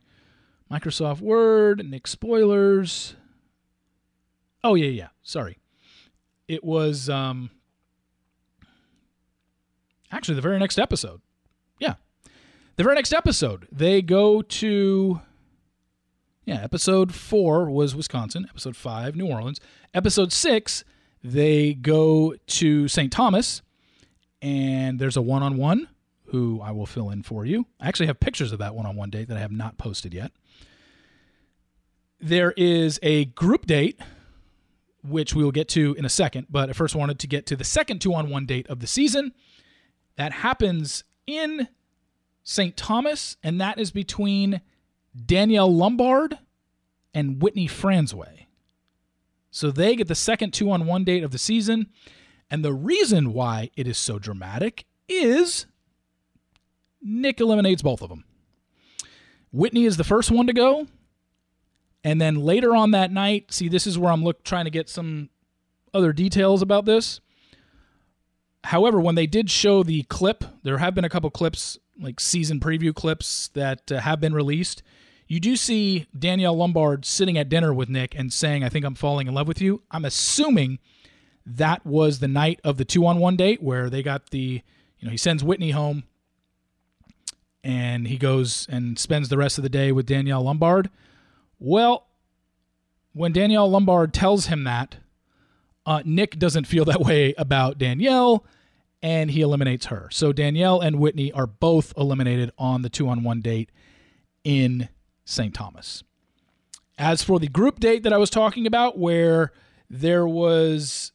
[0.71, 3.17] Microsoft Word, Nick Spoilers.
[4.63, 5.09] Oh yeah, yeah.
[5.23, 5.59] Sorry.
[6.49, 7.51] It was um
[10.11, 11.21] actually the very next episode.
[11.79, 11.95] Yeah.
[12.77, 15.21] The very next episode, they go to
[16.45, 19.61] yeah, episode 4 was Wisconsin, episode 5 New Orleans.
[19.93, 20.85] Episode 6
[21.27, 23.11] they go to St.
[23.11, 23.63] Thomas
[24.43, 25.89] and there's a one-on-one
[26.27, 27.67] who I will fill in for you.
[27.81, 30.33] I actually have pictures of that one-on-one date that I have not posted yet.
[32.21, 33.99] There is a group date
[35.07, 36.47] which we will get to in a second.
[36.51, 38.87] But I first wanted to get to the second two on one date of the
[38.87, 39.33] season.
[40.17, 41.69] That happens in
[42.43, 42.77] St.
[42.77, 44.61] Thomas, and that is between
[45.15, 46.39] Danielle Lombard
[47.13, 48.47] and Whitney Fransway.
[49.51, 51.91] So they get the second two on one date of the season.
[52.51, 55.67] And the reason why it is so dramatic is
[57.01, 58.25] Nick eliminates both of them.
[59.53, 60.89] Whitney is the first one to go,
[62.03, 64.89] and then later on that night, see, this is where I'm look trying to get
[64.89, 65.31] some
[65.93, 67.21] other details about this.
[68.65, 72.59] However, when they did show the clip, there have been a couple clips, like season
[72.59, 74.83] preview clips, that uh, have been released.
[75.27, 78.95] You do see Danielle Lombard sitting at dinner with Nick and saying, I think I'm
[78.95, 79.83] falling in love with you.
[79.91, 80.79] I'm assuming
[81.47, 84.63] that was the night of the two on one date where they got the,
[84.99, 86.05] you know, he sends Whitney home
[87.63, 90.91] and he goes and spends the rest of the day with Danielle Lombard.
[91.59, 92.07] Well,
[93.13, 94.97] when Danielle Lombard tells him that,
[95.87, 98.45] uh, Nick doesn't feel that way about Danielle,
[99.03, 100.09] and he eliminates her.
[100.11, 103.71] So Danielle and Whitney are both eliminated on the two on one date
[104.45, 104.89] in
[105.25, 105.55] St.
[105.55, 106.03] Thomas.
[106.97, 109.53] As for the group date that I was talking about, where
[109.91, 111.13] there was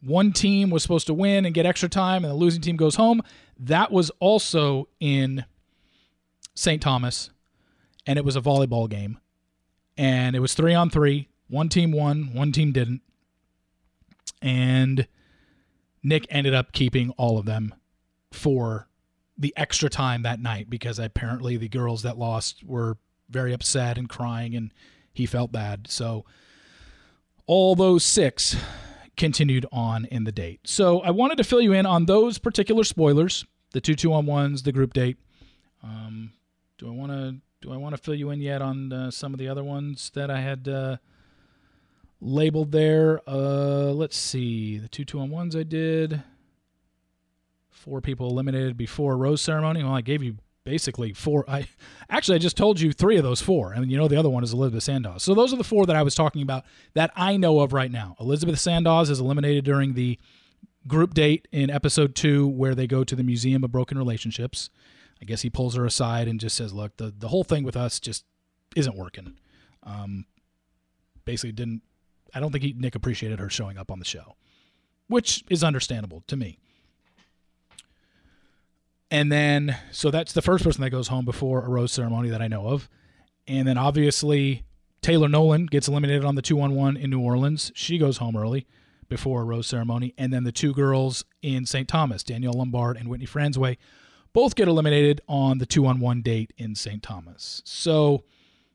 [0.00, 2.96] one team was supposed to win and get extra time, and the losing team goes
[2.96, 3.22] home,
[3.58, 5.44] that was also in
[6.54, 6.82] St.
[6.82, 7.30] Thomas
[8.06, 9.18] and it was a volleyball game.
[9.96, 11.28] And it was three on three.
[11.48, 13.02] One team won, one team didn't.
[14.42, 15.06] And
[16.02, 17.74] Nick ended up keeping all of them
[18.32, 18.88] for
[19.36, 22.96] the extra time that night because apparently the girls that lost were
[23.28, 24.72] very upset and crying and
[25.12, 25.86] he felt bad.
[25.88, 26.24] So
[27.46, 28.56] all those six
[29.16, 30.60] continued on in the date.
[30.64, 34.26] So I wanted to fill you in on those particular spoilers, the two two on
[34.26, 35.16] ones, the group date.
[35.82, 36.32] Um,
[36.78, 39.32] do I want to do I want to fill you in yet on uh, some
[39.32, 40.96] of the other ones that I had uh,
[42.20, 43.20] labeled there?
[43.26, 44.78] Uh, let's see.
[44.78, 46.22] The two two on ones I did.
[47.74, 49.82] Four people eliminated before rose ceremony.
[49.82, 51.44] Well, I gave you basically four.
[51.48, 51.68] I
[52.08, 54.42] actually I just told you three of those four, and you know the other one
[54.42, 55.22] is Elizabeth Sandoz.
[55.22, 57.90] So those are the four that I was talking about that I know of right
[57.90, 58.16] now.
[58.18, 60.18] Elizabeth Sandoz is eliminated during the
[60.86, 64.70] group date in episode two, where they go to the Museum of Broken Relationships.
[65.20, 67.76] I guess he pulls her aside and just says, "Look, the the whole thing with
[67.76, 68.24] us just
[68.76, 69.36] isn't working."
[69.82, 70.26] Um,
[71.24, 71.82] basically, didn't.
[72.34, 74.36] I don't think he, Nick appreciated her showing up on the show,
[75.08, 76.58] which is understandable to me.
[79.14, 82.42] And then, so that's the first person that goes home before a rose ceremony that
[82.42, 82.90] I know of.
[83.46, 84.64] And then obviously,
[85.02, 87.70] Taylor Nolan gets eliminated on the 2 on 1 in New Orleans.
[87.76, 88.66] She goes home early
[89.08, 90.14] before a rose ceremony.
[90.18, 91.86] And then the two girls in St.
[91.86, 93.76] Thomas, Danielle Lombard and Whitney Fransway,
[94.32, 97.00] both get eliminated on the two on one date in St.
[97.00, 97.62] Thomas.
[97.64, 98.24] So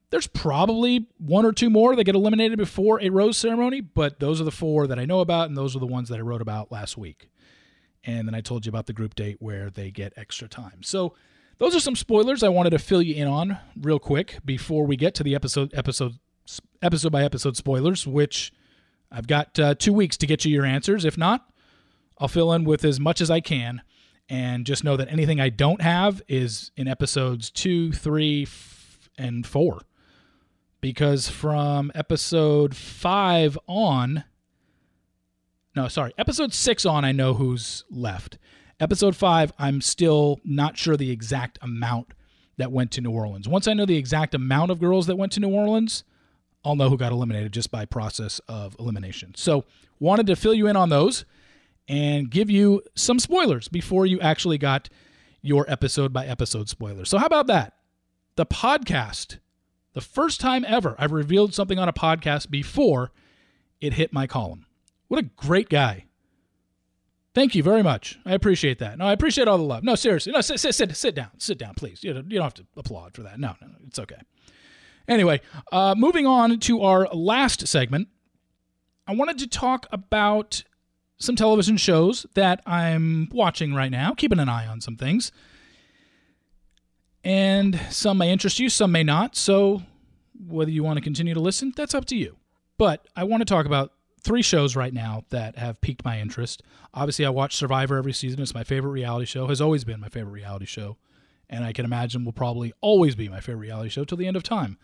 [0.09, 4.39] there's probably one or two more that get eliminated before a rose ceremony, but those
[4.39, 6.41] are the four that I know about, and those are the ones that I wrote
[6.41, 7.29] about last week.
[8.03, 10.83] And then I told you about the group date where they get extra time.
[10.83, 11.15] So
[11.57, 14.95] those are some spoilers I wanted to fill you in on real quick before we
[14.95, 16.19] get to the episode episode
[16.81, 18.53] episode by episode spoilers, which
[19.11, 21.03] I've got uh, two weeks to get you your answers.
[21.03, 21.51] If not,
[22.17, 23.81] I'll fill in with as much as I can
[24.29, 29.45] and just know that anything I don't have is in episodes two, three, f- and
[29.45, 29.81] four.
[30.81, 34.23] Because from episode five on,
[35.79, 38.37] no, sorry, episode six on, I know who's left.
[38.81, 42.13] Episode five, I'm still not sure the exact amount
[42.57, 43.47] that went to New Orleans.
[43.47, 46.03] Once I know the exact amount of girls that went to New Orleans,
[46.65, 49.35] I'll know who got eliminated just by process of elimination.
[49.37, 49.63] So,
[50.01, 51.23] wanted to fill you in on those
[51.87, 54.89] and give you some spoilers before you actually got
[55.41, 57.09] your episode by episode spoilers.
[57.09, 57.75] So, how about that?
[58.35, 59.37] The podcast,
[59.93, 63.11] the first time ever I've revealed something on a podcast before
[63.79, 64.65] it hit my column.
[65.09, 66.05] What a great guy.
[67.35, 68.17] Thank you very much.
[68.25, 68.97] I appreciate that.
[68.97, 69.83] No, I appreciate all the love.
[69.83, 70.31] No, seriously.
[70.31, 71.29] No, sit, sit, sit, sit down.
[71.37, 72.03] Sit down, please.
[72.03, 73.39] You don't, have to applaud for that.
[73.39, 73.75] No, no, no.
[73.87, 74.21] It's okay.
[75.07, 75.41] Anyway,
[75.71, 78.07] uh, moving on to our last segment,
[79.07, 80.63] I wanted to talk about
[81.17, 85.31] some television shows that I'm watching right now, keeping an eye on some things.
[87.23, 89.35] And some may interest you, some may not.
[89.35, 89.83] So
[90.47, 92.37] whether you want to continue to listen, that's up to you.
[92.77, 96.63] But I want to talk about three shows right now that have piqued my interest.
[96.93, 98.41] Obviously, I watch Survivor every season.
[98.41, 100.97] It's my favorite reality show, has always been my favorite reality show.
[101.49, 104.37] And I can imagine will probably always be my favorite reality show till the end
[104.37, 104.77] of time.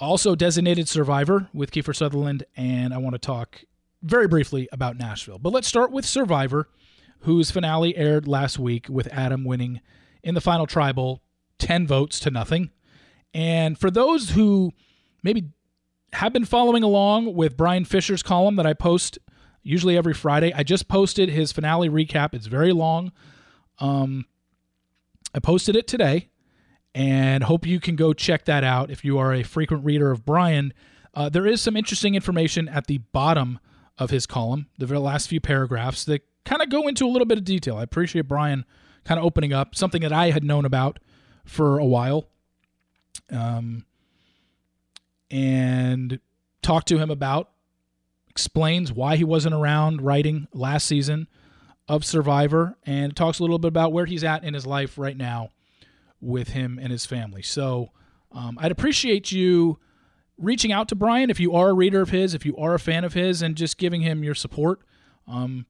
[0.00, 2.44] Also, Designated Survivor with Kiefer Sutherland.
[2.56, 3.64] And I want to talk
[4.02, 5.38] very briefly about Nashville.
[5.38, 6.68] But let's start with Survivor,
[7.20, 9.80] whose finale aired last week with Adam winning
[10.22, 11.22] in the final tribal
[11.58, 12.70] 10 votes to nothing.
[13.34, 14.72] And for those who
[15.22, 15.50] maybe
[16.14, 19.18] have been following along with Brian Fisher's column that I post
[19.62, 22.34] usually every Friday, I just posted his finale recap.
[22.34, 23.12] It's very long.
[23.78, 24.26] Um,
[25.34, 26.28] I posted it today
[26.94, 30.24] and hope you can go check that out if you are a frequent reader of
[30.24, 30.74] Brian.
[31.14, 33.58] Uh, there is some interesting information at the bottom
[33.98, 37.26] of his column, the very last few paragraphs that kind of go into a little
[37.26, 37.76] bit of detail.
[37.76, 38.64] I appreciate Brian
[39.04, 40.98] kind of opening up something that I had known about
[41.44, 42.28] for a while.
[43.30, 43.84] Um,
[45.32, 46.20] and
[46.62, 47.50] talked to him about,
[48.28, 51.26] explains why he wasn't around writing last season
[51.88, 55.16] of Survivor, and talks a little bit about where he's at in his life right
[55.16, 55.50] now
[56.20, 57.42] with him and his family.
[57.42, 57.90] So
[58.30, 59.78] um, I'd appreciate you
[60.38, 62.78] reaching out to Brian if you are a reader of his, if you are a
[62.78, 64.80] fan of his, and just giving him your support.
[65.26, 65.66] Um,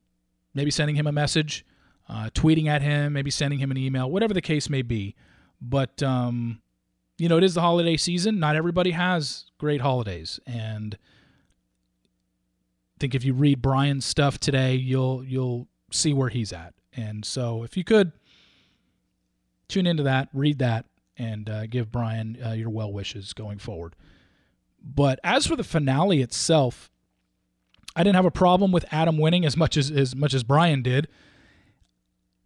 [0.55, 1.65] maybe sending him a message,
[2.09, 5.15] uh, tweeting at him, maybe sending him an email, whatever the case may be.
[5.61, 6.61] But um,
[7.19, 8.39] you know, it is the holiday season.
[8.39, 10.97] Not everybody has great holidays, and
[12.97, 16.75] I think if you read Brian's stuff today, you'll you'll see where he's at.
[16.95, 18.13] And so, if you could
[19.69, 23.95] tune into that, read that, and uh, give Brian uh, your well wishes going forward.
[24.83, 26.91] But as for the finale itself,
[27.95, 30.83] I didn't have a problem with Adam winning as much as as much as Brian
[30.83, 31.09] did.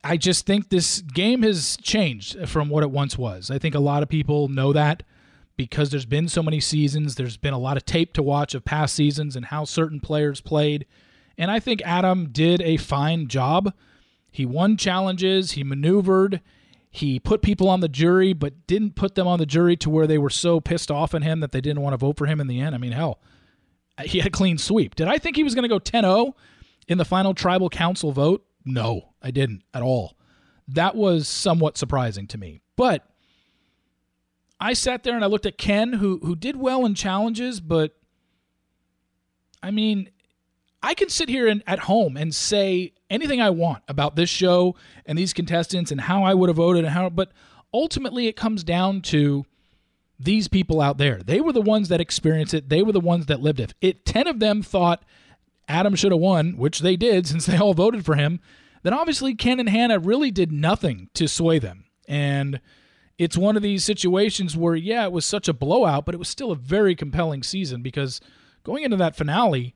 [0.07, 3.51] I just think this game has changed from what it once was.
[3.51, 5.03] I think a lot of people know that
[5.57, 8.65] because there's been so many seasons, there's been a lot of tape to watch of
[8.65, 10.87] past seasons and how certain players played.
[11.37, 13.75] And I think Adam did a fine job.
[14.31, 16.41] He won challenges, he maneuvered,
[16.89, 20.07] he put people on the jury, but didn't put them on the jury to where
[20.07, 22.41] they were so pissed off at him that they didn't want to vote for him
[22.41, 22.77] in the end.
[22.77, 23.19] I mean, hell,
[24.05, 24.95] he had a clean sweep.
[24.95, 26.37] Did I think he was going to go 10 0
[26.87, 28.47] in the final tribal council vote?
[28.67, 30.17] No, I didn't at all.
[30.69, 32.61] That was somewhat surprising to me.
[32.77, 33.09] But
[34.59, 37.97] I sat there and I looked at Ken, who who did well in challenges, but
[39.63, 40.11] I mean,
[40.83, 44.75] I can sit here and at home and say anything I want about this show
[45.07, 47.33] and these contestants and how I would have voted and how but
[47.73, 49.47] ultimately it comes down to
[50.19, 51.23] these people out there.
[51.23, 52.69] They were the ones that experienced it.
[52.69, 53.75] They were the ones that lived it.
[53.81, 55.05] It 10 of them thought
[55.69, 58.41] Adam should have won, which they did since they all voted for him,
[58.83, 61.85] then obviously Ken and Hannah really did nothing to sway them.
[62.09, 62.61] And
[63.19, 66.29] it's one of these situations where, yeah, it was such a blowout, but it was
[66.29, 68.21] still a very compelling season because
[68.63, 69.75] going into that finale,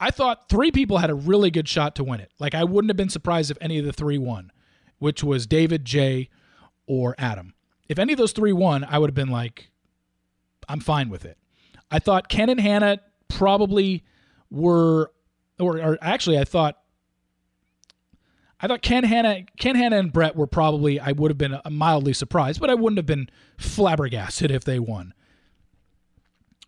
[0.00, 2.30] I thought three people had a really good shot to win it.
[2.38, 4.52] Like, I wouldn't have been surprised if any of the three won,
[4.98, 6.28] which was David, Jay,
[6.86, 7.54] or Adam.
[7.88, 9.70] If any of those three won, I would have been like,
[10.68, 11.38] I'm fine with it.
[11.90, 14.04] I thought Ken and Hannah probably
[14.50, 15.12] were,
[15.58, 16.78] or, or actually, I thought,
[18.60, 20.98] I thought Ken Hannah, Ken Hannah and Brett were probably.
[20.98, 25.14] I would have been mildly surprised, but I wouldn't have been flabbergasted if they won.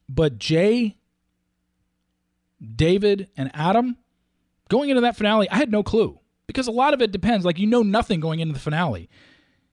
[0.08, 0.96] But Jay,
[2.76, 3.96] David, and Adam
[4.68, 7.44] going into that finale, I had no clue because a lot of it depends.
[7.44, 9.10] Like you know nothing going into the finale.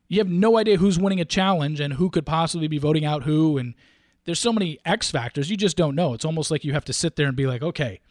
[0.07, 3.23] You have no idea who's winning a challenge and who could possibly be voting out
[3.23, 3.75] who, and
[4.27, 6.13] there's so many X factors you just don't know.
[6.13, 8.01] It's almost like you have to sit there and be like, okay,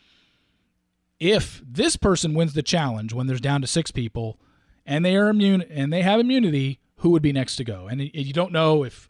[1.21, 4.41] if this person wins the challenge when there's down to six people
[4.87, 7.87] and they are immune and they have immunity, who would be next to go?
[7.87, 9.09] And you don't know if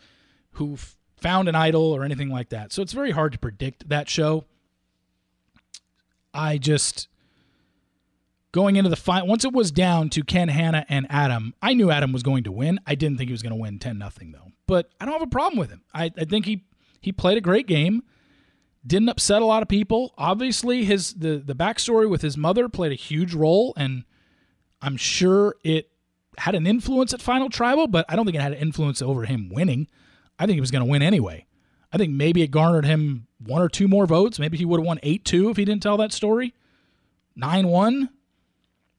[0.53, 0.77] who
[1.17, 2.73] found an idol or anything like that.
[2.73, 4.45] So it's very hard to predict that show.
[6.35, 7.07] I just
[8.51, 11.93] going into the final once it was down to Ken Hannah and Adam, I knew
[11.93, 12.81] Adam was going to win.
[12.85, 14.51] I didn't think he was going to win 10 nothing though.
[14.67, 15.83] But I don't have a problem with him.
[15.95, 16.65] I, I think he
[17.01, 18.03] he played a great game.
[18.87, 20.15] Didn't upset a lot of people.
[20.17, 24.05] Obviously, his the the backstory with his mother played a huge role, and
[24.81, 25.91] I'm sure it
[26.39, 29.25] had an influence at Final Tribal, but I don't think it had an influence over
[29.25, 29.89] him winning.
[30.39, 31.47] I think he was going to win anyway.
[31.93, 34.39] I think maybe it garnered him one or two more votes.
[34.39, 36.55] Maybe he would have won 8 2 if he didn't tell that story.
[37.37, 38.09] 9 1.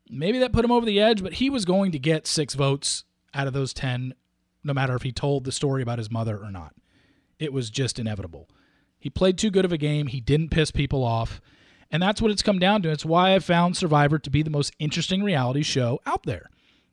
[0.09, 3.03] Maybe that put him over the edge, but he was going to get six votes
[3.33, 4.13] out of those 10,
[4.63, 6.73] no matter if he told the story about his mother or not.
[7.39, 8.49] It was just inevitable.
[8.99, 10.07] He played too good of a game.
[10.07, 11.41] He didn't piss people off.
[11.91, 12.89] And that's what it's come down to.
[12.89, 16.49] It's why I found Survivor to be the most interesting reality show out there.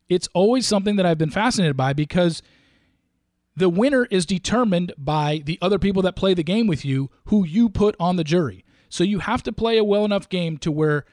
[0.08, 2.42] It's always something that I've been fascinated by because
[3.56, 7.44] the winner is determined by the other people that play the game with you who
[7.44, 8.64] you put on the jury.
[8.88, 11.04] So you have to play a well enough game to where,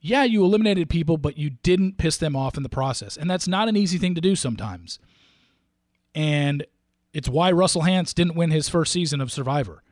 [0.00, 3.16] yeah, you eliminated people, but you didn't piss them off in the process.
[3.16, 4.98] And that's not an easy thing to do sometimes.
[6.14, 6.66] And
[7.12, 9.82] it's why Russell Hantz didn't win his first season of Survivor.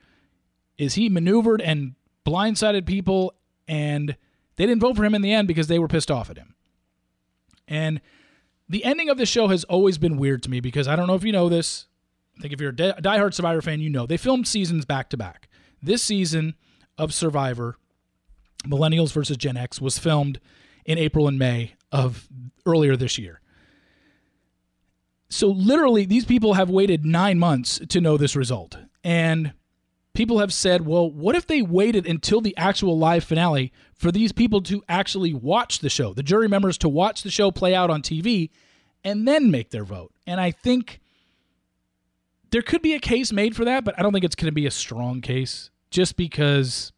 [0.77, 1.95] Is he maneuvered and
[2.25, 3.35] blindsided people
[3.67, 4.17] and
[4.57, 6.55] they didn't vote for him in the end because they were pissed off at him.
[7.67, 8.01] And
[8.69, 11.15] the ending of the show has always been weird to me because I don't know
[11.15, 11.87] if you know this.
[12.37, 15.17] I think if you're a diehard Survivor fan, you know they filmed seasons back to
[15.17, 15.49] back.
[15.83, 16.55] This season
[16.97, 17.77] of Survivor,
[18.65, 20.41] Millennials versus Gen X, was filmed
[20.85, 22.29] in April and May of
[22.67, 23.41] earlier this year.
[25.31, 29.53] So literally, these people have waited nine months to know this result, and
[30.15, 34.33] people have said, well, what if they waited until the actual live finale for these
[34.33, 37.91] people to actually watch the show, the jury members to watch the show play out
[37.91, 38.51] on TV,
[39.05, 40.13] and then make their vote?
[40.27, 41.01] And I think
[42.51, 44.53] there could be a case made for that, but I don't think it's going to
[44.53, 46.93] be a strong case just because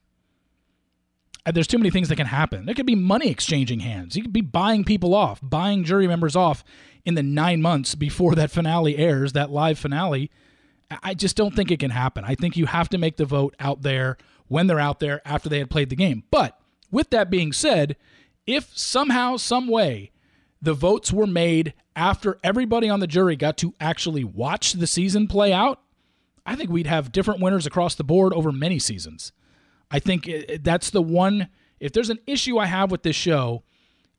[1.46, 2.66] Uh, there's too many things that can happen.
[2.66, 4.16] There could be money exchanging hands.
[4.16, 6.64] You could be buying people off, buying jury members off
[7.04, 10.30] in the nine months before that finale airs, that live finale.
[11.02, 12.24] I just don't think it can happen.
[12.24, 14.18] I think you have to make the vote out there
[14.48, 16.24] when they're out there after they had played the game.
[16.30, 16.58] But
[16.90, 17.96] with that being said,
[18.46, 20.10] if somehow, some way,
[20.60, 25.28] the votes were made after everybody on the jury got to actually watch the season
[25.28, 25.80] play out,
[26.44, 29.32] I think we'd have different winners across the board over many seasons.
[29.90, 30.30] I think
[30.62, 31.48] that's the one.
[31.78, 33.62] If there's an issue I have with this show,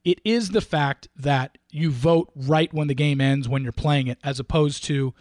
[0.03, 4.07] it is the fact that you vote right when the game ends when you're playing
[4.07, 5.13] it, as opposed to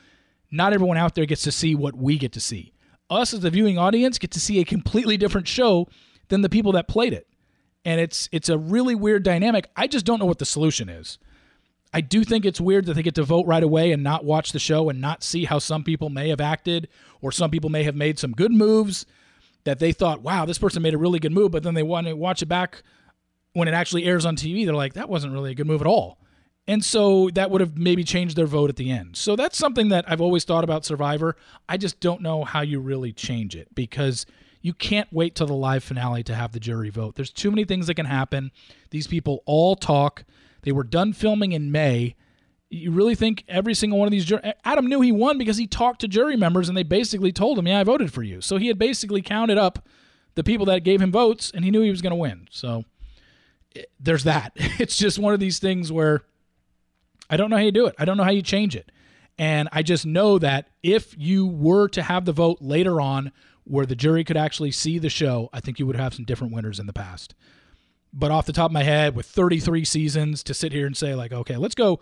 [0.51, 2.73] not everyone out there gets to see what we get to see.
[3.09, 5.89] Us as the viewing audience get to see a completely different show
[6.29, 7.27] than the people that played it
[7.85, 9.69] and it's it's a really weird dynamic.
[9.77, 11.19] I just don't know what the solution is.
[11.93, 14.53] I do think it's weird that they get to vote right away and not watch
[14.53, 16.89] the show and not see how some people may have acted
[17.21, 19.07] or some people may have made some good moves
[19.65, 22.07] that they thought, wow, this person made a really good move, but then they want
[22.07, 22.83] to watch it back
[23.53, 24.65] when it actually airs on TV.
[24.65, 26.19] They're like, that wasn't really a good move at all.
[26.67, 29.17] And so that would have maybe changed their vote at the end.
[29.17, 31.37] So that's something that I've always thought about Survivor.
[31.69, 34.25] I just don't know how you really change it because
[34.63, 37.17] you can't wait till the live finale to have the jury vote.
[37.17, 38.53] There's too many things that can happen.
[38.91, 40.25] These people all talk.
[40.63, 42.15] They were done filming in May.
[42.71, 45.67] You really think every single one of these jur- Adam knew he won because he
[45.67, 48.59] talked to jury members and they basically told him, "Yeah, I voted for you." So
[48.59, 49.87] he had basically counted up
[50.37, 52.47] the people that gave him votes and he knew he was going to win.
[52.51, 52.85] So
[53.75, 54.53] it, there's that.
[54.79, 56.23] It's just one of these things where
[57.29, 57.95] I don't know how you do it.
[57.99, 58.91] I don't know how you change it.
[59.39, 63.33] And I just know that if you were to have the vote later on
[63.65, 66.53] where the jury could actually see the show, I think you would have some different
[66.53, 67.35] winners in the past.
[68.13, 71.15] But off the top of my head, with 33 seasons, to sit here and say,
[71.15, 72.01] like, okay, let's go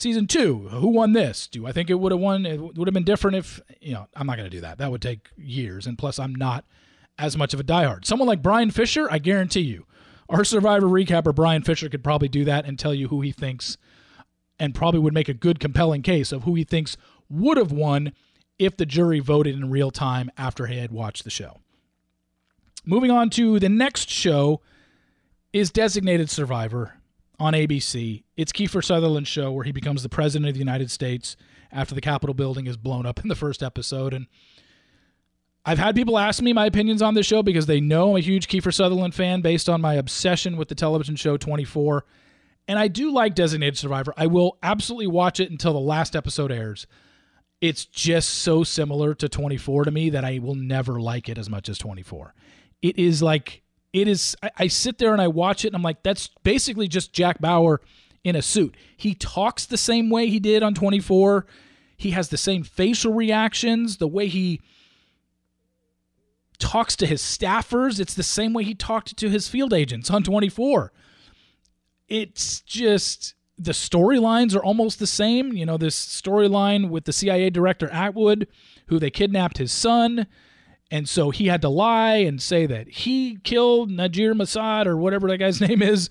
[0.00, 0.68] season two.
[0.68, 1.46] Who won this?
[1.46, 2.46] Do I think it would have won?
[2.46, 4.78] It would have been different if, you know, I'm not going to do that.
[4.78, 5.86] That would take years.
[5.86, 6.64] And plus, I'm not
[7.18, 8.04] as much of a diehard.
[8.04, 9.86] Someone like Brian Fisher, I guarantee you,
[10.28, 13.76] our Survivor recapper, Brian Fisher, could probably do that and tell you who he thinks
[14.58, 16.96] and probably would make a good, compelling case of who he thinks
[17.28, 18.12] would have won
[18.58, 21.58] if the jury voted in real time after he had watched the show.
[22.84, 24.60] Moving on to the next show
[25.52, 26.99] is Designated Survivor
[27.40, 28.22] on ABC.
[28.36, 31.36] It's Kiefer Sutherland's show where he becomes the president of the United States
[31.72, 34.14] after the Capitol building is blown up in the first episode.
[34.14, 34.26] And
[35.64, 38.20] I've had people ask me my opinions on this show because they know I'm a
[38.20, 42.04] huge Kiefer Sutherland fan based on my obsession with the television show 24.
[42.68, 44.14] And I do like Designated Survivor.
[44.16, 46.86] I will absolutely watch it until the last episode airs
[47.60, 51.50] it's just so similar to 24 to me that I will never like it as
[51.50, 52.34] much as 24.
[52.82, 53.62] It is like
[53.92, 56.88] it is I, I, sit there and I watch it and I'm like that's basically
[56.88, 57.80] just Jack Bauer
[58.22, 58.76] in a suit.
[58.96, 61.46] He talks the same way he did on 24.
[61.96, 64.60] He has the same facial reactions, the way he
[66.60, 70.22] talks to his staffers, it's the same way he talked to his field agents on
[70.22, 70.92] 24.
[72.08, 75.52] It's just the storylines are almost the same.
[75.52, 78.46] You know, this storyline with the CIA director Atwood,
[78.86, 80.26] who they kidnapped his son.
[80.90, 85.28] And so he had to lie and say that he killed Najir Massad or whatever
[85.28, 86.10] that guy's name is.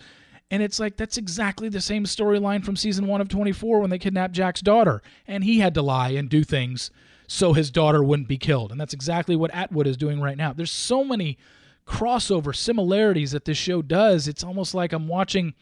[0.52, 4.00] And it's like, that's exactly the same storyline from season one of 24 when they
[4.00, 5.02] kidnapped Jack's daughter.
[5.28, 6.92] And he had to lie and do things
[7.28, 8.72] so his daughter wouldn't be killed.
[8.72, 10.54] And that's exactly what Atwood is doing right now.
[10.54, 11.38] There's so many
[11.86, 14.28] crossover similarities that this show does.
[14.28, 15.54] It's almost like I'm watching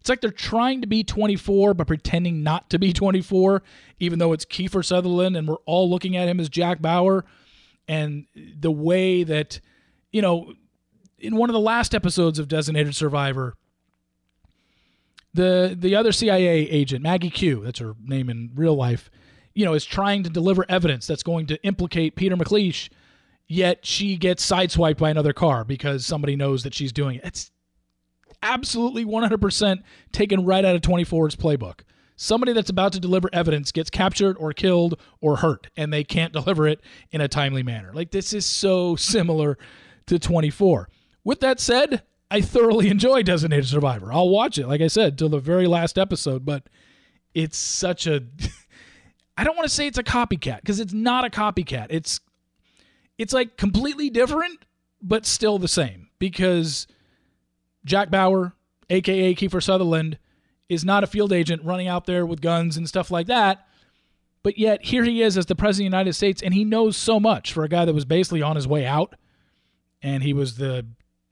[0.00, 3.62] it's like they're trying to be 24 but pretending not to be 24,
[3.98, 7.24] even though it's Kiefer Sutherland and we're all looking at him as Jack Bauer.
[7.88, 9.60] And the way that,
[10.12, 10.52] you know,
[11.18, 13.54] in one of the last episodes of Designated Survivor,
[15.34, 19.10] the the other CIA agent, Maggie Q, that's her name in real life,
[19.54, 22.90] you know, is trying to deliver evidence that's going to implicate Peter MacLeish
[23.50, 27.24] yet she gets sideswiped by another car because somebody knows that she's doing it.
[27.24, 27.50] It's
[28.44, 31.80] absolutely 100% taken right out of 24's playbook.
[32.22, 36.32] Somebody that's about to deliver evidence gets captured or killed or hurt, and they can't
[36.34, 37.92] deliver it in a timely manner.
[37.94, 39.56] Like, this is so similar
[40.04, 40.90] to 24.
[41.24, 44.12] With that said, I thoroughly enjoy Designated Survivor.
[44.12, 46.68] I'll watch it, like I said, till the very last episode, but
[47.32, 48.22] it's such a.
[49.38, 51.86] I don't want to say it's a copycat because it's not a copycat.
[51.88, 52.20] It's
[53.16, 54.66] it's like completely different,
[55.00, 56.86] but still the same because
[57.86, 58.52] Jack Bauer,
[58.90, 60.18] aka Kiefer Sutherland,
[60.70, 63.66] is not a field agent running out there with guns and stuff like that.
[64.42, 66.96] But yet here he is as the president of the United States, and he knows
[66.96, 69.16] so much for a guy that was basically on his way out,
[70.00, 70.86] and he was the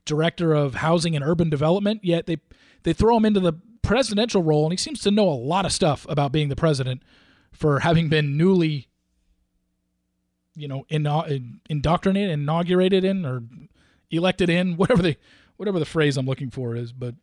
[0.04, 2.00] director of housing and urban development.
[2.04, 2.36] Yet they
[2.82, 5.72] they throw him into the presidential role, and he seems to know a lot of
[5.72, 7.02] stuff about being the president
[7.52, 8.88] for having been newly,
[10.54, 10.84] you know,
[11.70, 13.42] indoctrinated, inaugurated in, or
[14.10, 15.16] elected in, whatever the
[15.56, 16.92] whatever the phrase I'm looking for is.
[16.92, 17.14] But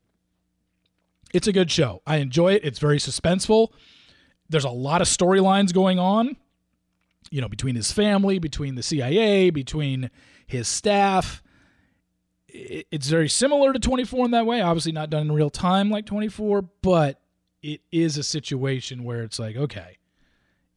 [1.36, 2.02] it's a good show.
[2.08, 2.64] I enjoy it.
[2.64, 3.74] It's very suspenseful.
[4.50, 6.38] There's a lot of storylines going on,
[7.30, 10.12] you know, between his family, between the CIA, between
[10.48, 11.44] his staff.
[12.48, 14.62] It's very similar to 24 in that way.
[14.62, 17.20] Obviously, not done in real time like 24, but
[17.62, 19.98] it is a situation where it's like, okay,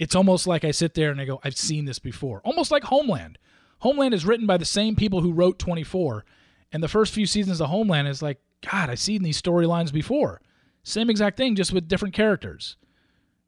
[0.01, 2.41] it's almost like I sit there and I go, I've seen this before.
[2.45, 3.39] Almost like Homeland.
[3.79, 6.25] Homeland is written by the same people who wrote 24.
[6.73, 10.41] And the first few seasons of Homeland is like, God, I've seen these storylines before.
[10.89, 12.77] Same exact thing, just with different characters.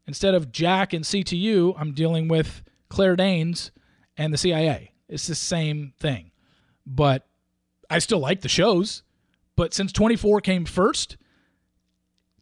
[0.06, 3.70] Instead of Jack and CTU, I'm dealing with Claire Danes
[4.16, 4.92] and the CIA.
[5.08, 6.32] It's the same thing.
[6.86, 7.26] But
[7.88, 9.02] I still like the shows.
[9.56, 11.16] But since 24 came first,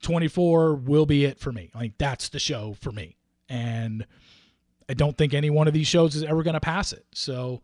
[0.03, 1.71] 24 will be it for me.
[1.75, 3.17] Like, that's the show for me.
[3.49, 4.07] And
[4.89, 7.07] I don't think any one of these shows is ever going to pass it.
[7.13, 7.63] So,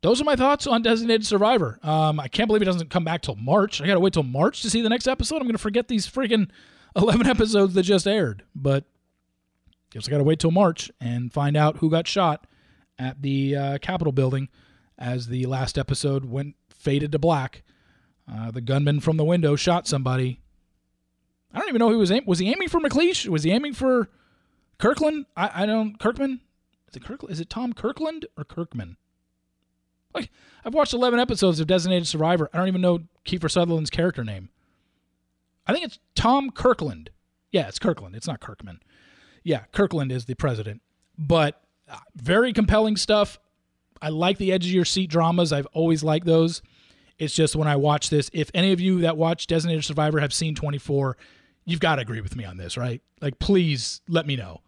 [0.00, 1.78] those are my thoughts on Designated Survivor.
[1.82, 3.80] Um, I can't believe it doesn't come back till March.
[3.80, 5.36] I got to wait till March to see the next episode.
[5.36, 6.50] I'm going to forget these freaking
[6.96, 8.44] 11 episodes that just aired.
[8.54, 8.84] But
[9.90, 12.46] guess I got to wait till March and find out who got shot
[12.98, 14.48] at the uh, Capitol building
[14.98, 17.62] as the last episode went faded to black.
[18.30, 20.40] Uh, the gunman from the window shot somebody.
[21.52, 22.26] I don't even know who was aiming.
[22.26, 23.26] Was he aiming for MacLeish?
[23.28, 24.10] Was he aiming for
[24.78, 25.26] Kirkland?
[25.36, 25.98] I, I don't.
[25.98, 26.40] Kirkman?
[26.88, 27.32] Is it Kirkland?
[27.32, 28.96] Is it Tom Kirkland or Kirkman?
[30.18, 30.30] Like
[30.64, 32.50] I've watched 11 episodes of Designated Survivor.
[32.52, 34.48] I don't even know Kiefer Sutherland's character name.
[35.66, 37.10] I think it's Tom Kirkland.
[37.52, 38.14] Yeah, it's Kirkland.
[38.14, 38.80] It's not Kirkman.
[39.44, 40.82] Yeah, Kirkland is the president.
[41.16, 43.38] But uh, very compelling stuff.
[44.00, 45.52] I like the edge of your seat dramas.
[45.52, 46.62] I've always liked those.
[47.18, 50.32] It's just when I watch this, if any of you that watch Designated Survivor have
[50.32, 51.16] seen 24,
[51.64, 53.02] you've got to agree with me on this, right?
[53.20, 54.60] Like, please let me know.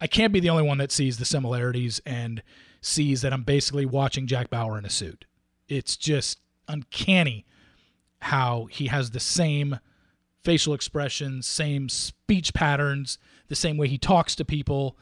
[0.00, 2.42] I can't be the only one that sees the similarities and
[2.82, 5.24] sees that I'm basically watching Jack Bauer in a suit.
[5.68, 7.46] It's just uncanny
[8.20, 9.78] how he has the same
[10.44, 13.18] facial expressions, same speech patterns,
[13.48, 14.98] the same way he talks to people.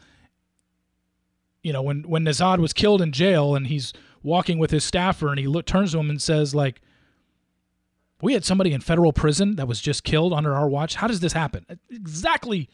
[1.62, 5.30] You know, when when Nezhad was killed in jail and he's walking with his staffer
[5.30, 6.82] and he look, turns to him and says like
[8.20, 10.96] we had somebody in federal prison that was just killed under our watch.
[10.96, 11.64] How does this happen?
[11.90, 12.68] Exactly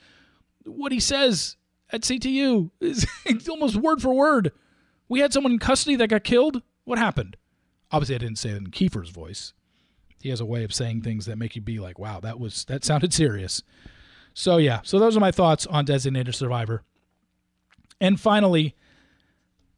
[0.64, 1.57] what he says
[1.92, 3.07] at CTU is
[3.48, 4.50] almost word for word
[5.09, 6.62] we had someone in custody that got killed.
[6.84, 7.36] What happened?
[7.90, 9.52] Obviously, I didn't say it in Kiefer's voice.
[10.20, 12.64] He has a way of saying things that make you be like, "Wow, that was
[12.64, 13.62] that sounded serious."
[14.34, 16.82] So yeah, so those are my thoughts on Designated Survivor.
[18.00, 18.74] And finally,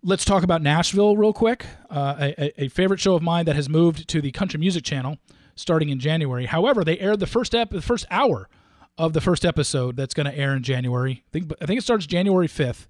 [0.02, 1.66] let's talk about Nashville real quick.
[1.90, 5.18] Uh, a, a, favorite show of mine that has moved to the Country Music Channel
[5.54, 6.46] starting in January.
[6.46, 8.48] However, they aired the first ep- the first hour
[8.96, 11.24] of the first episode that's going to air in January.
[11.28, 12.88] I think I think it starts January fifth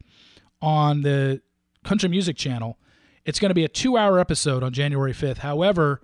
[0.61, 1.43] on the
[1.89, 2.79] Country Music Channel.
[3.25, 5.39] It's going to be a two hour episode on January 5th.
[5.39, 6.03] However,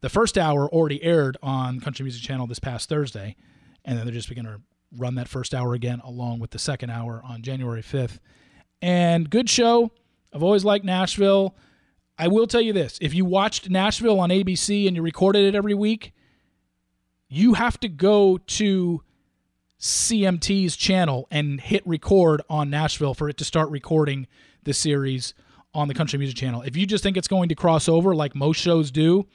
[0.00, 3.36] the first hour already aired on Country Music Channel this past Thursday,
[3.84, 4.60] and then they're just going to
[4.96, 8.18] run that first hour again along with the second hour on January 5th.
[8.82, 9.92] And good show.
[10.34, 11.54] I've always liked Nashville.
[12.18, 15.54] I will tell you this if you watched Nashville on ABC and you recorded it
[15.54, 16.12] every week,
[17.28, 19.04] you have to go to
[19.78, 24.26] CMT's channel and hit record on Nashville for it to start recording
[24.64, 25.34] the series
[25.74, 26.62] on the Country Music Channel.
[26.62, 29.26] If you just think it's going to cross over like most shows do,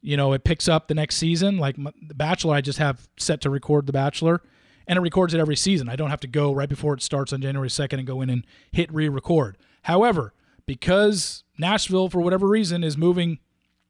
[0.00, 1.58] you know, it picks up the next season.
[1.58, 4.40] Like The Bachelor, I just have set to record The Bachelor,
[4.86, 5.88] and it records it every season.
[5.88, 8.30] I don't have to go right before it starts on January 2nd and go in
[8.30, 9.58] and hit re record.
[9.82, 10.32] However,
[10.66, 13.38] because Nashville, for whatever reason, is moving,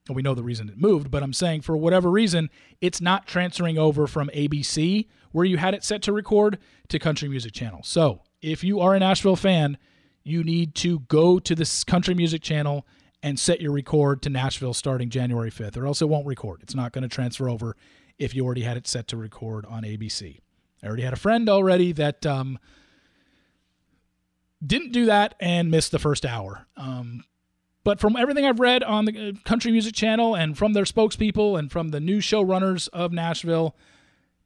[0.09, 2.51] well, we know the reason it moved, but I'm saying for whatever reason,
[2.81, 6.59] it's not transferring over from ABC, where you had it set to record,
[6.89, 7.83] to Country Music Channel.
[7.85, 9.79] So if you are a Nashville fan,
[10.23, 12.87] you need to go to this country music channel
[13.23, 16.63] and set your record to Nashville starting January 5th, or else it won't record.
[16.63, 17.77] It's not going to transfer over
[18.19, 20.39] if you already had it set to record on ABC.
[20.83, 22.59] I already had a friend already that um,
[24.65, 26.67] didn't do that and missed the first hour.
[26.77, 27.25] Um,
[27.85, 31.59] but from everything I've read on the uh, Country Music Channel and from their spokespeople
[31.59, 33.75] and from the new showrunners of Nashville,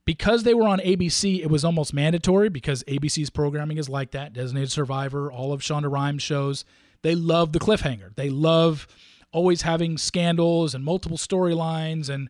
[0.05, 4.33] because they were on ABC, it was almost mandatory because ABC's programming is like that.
[4.33, 6.65] Designated Survivor, all of Shonda Rhimes shows,
[7.03, 8.15] they love the cliffhanger.
[8.15, 8.87] They love
[9.33, 12.29] always having scandals and multiple storylines and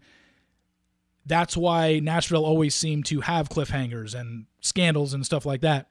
[1.26, 5.88] that's why Nashville always seemed to have cliffhangers and scandals and stuff like that.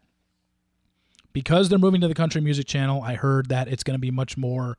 [1.32, 4.12] Because they're moving to the Country Music Channel, I heard that it's going to be
[4.12, 4.78] much more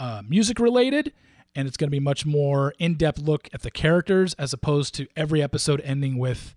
[0.00, 1.12] uh, music related
[1.56, 5.08] and it's going to be much more in-depth look at the characters as opposed to
[5.16, 6.54] every episode ending with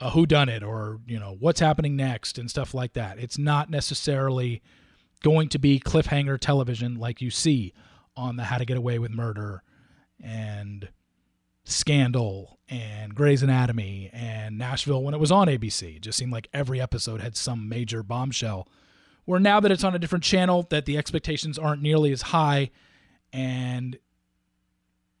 [0.00, 3.18] a who done it or you know what's happening next and stuff like that.
[3.18, 4.62] It's not necessarily
[5.22, 7.74] going to be cliffhanger television like you see
[8.16, 9.64] on the how to get away with murder
[10.22, 10.88] and
[11.64, 16.48] scandal and Grey's Anatomy and Nashville when it was on ABC it just seemed like
[16.54, 18.68] every episode had some major bombshell.
[19.24, 22.70] Where now that it's on a different channel that the expectations aren't nearly as high
[23.32, 23.98] and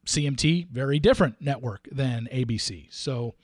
[0.08, 2.88] CMT, very different network than ABC.
[2.90, 3.34] So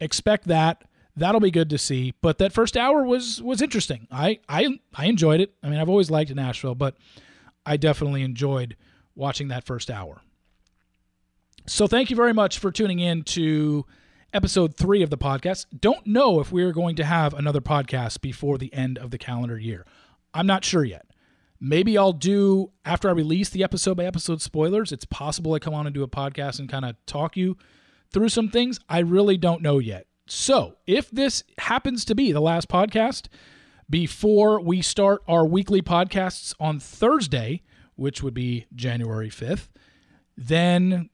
[0.00, 0.84] expect that.
[1.14, 2.14] That'll be good to see.
[2.22, 4.08] But that first hour was was interesting.
[4.10, 5.54] I I I enjoyed it.
[5.62, 6.96] I mean, I've always liked Nashville, but
[7.66, 8.76] I definitely enjoyed
[9.14, 10.22] watching that first hour.
[11.66, 13.84] So thank you very much for tuning in to
[14.32, 15.66] episode three of the podcast.
[15.78, 19.58] Don't know if we're going to have another podcast before the end of the calendar
[19.58, 19.84] year.
[20.32, 21.05] I'm not sure yet.
[21.60, 24.92] Maybe I'll do after I release the episode by episode spoilers.
[24.92, 27.56] It's possible I come on and do a podcast and kind of talk you
[28.12, 28.78] through some things.
[28.88, 30.06] I really don't know yet.
[30.26, 33.28] So, if this happens to be the last podcast
[33.88, 37.62] before we start our weekly podcasts on Thursday,
[37.94, 39.68] which would be January 5th,
[40.36, 41.10] then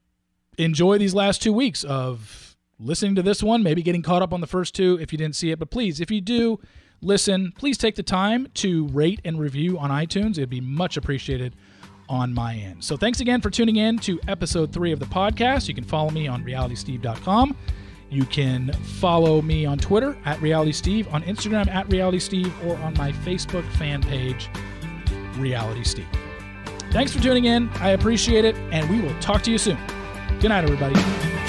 [0.58, 4.40] enjoy these last two weeks of listening to this one, maybe getting caught up on
[4.40, 5.58] the first two if you didn't see it.
[5.58, 6.58] But please, if you do,
[7.02, 10.32] listen, please take the time to rate and review on iTunes.
[10.32, 11.54] It'd be much appreciated
[12.08, 12.82] on my end.
[12.82, 15.68] So thanks again for tuning in to episode three of the podcast.
[15.68, 17.56] You can follow me on realitysteve.com.
[18.10, 23.10] You can follow me on Twitter at realitysteve, on Instagram at realitysteve, or on my
[23.10, 24.50] Facebook fan page,
[25.36, 26.08] Reality Steve.
[26.90, 27.70] Thanks for tuning in.
[27.76, 29.78] I appreciate it, and we will talk to you soon.
[30.40, 31.41] Good night, everybody.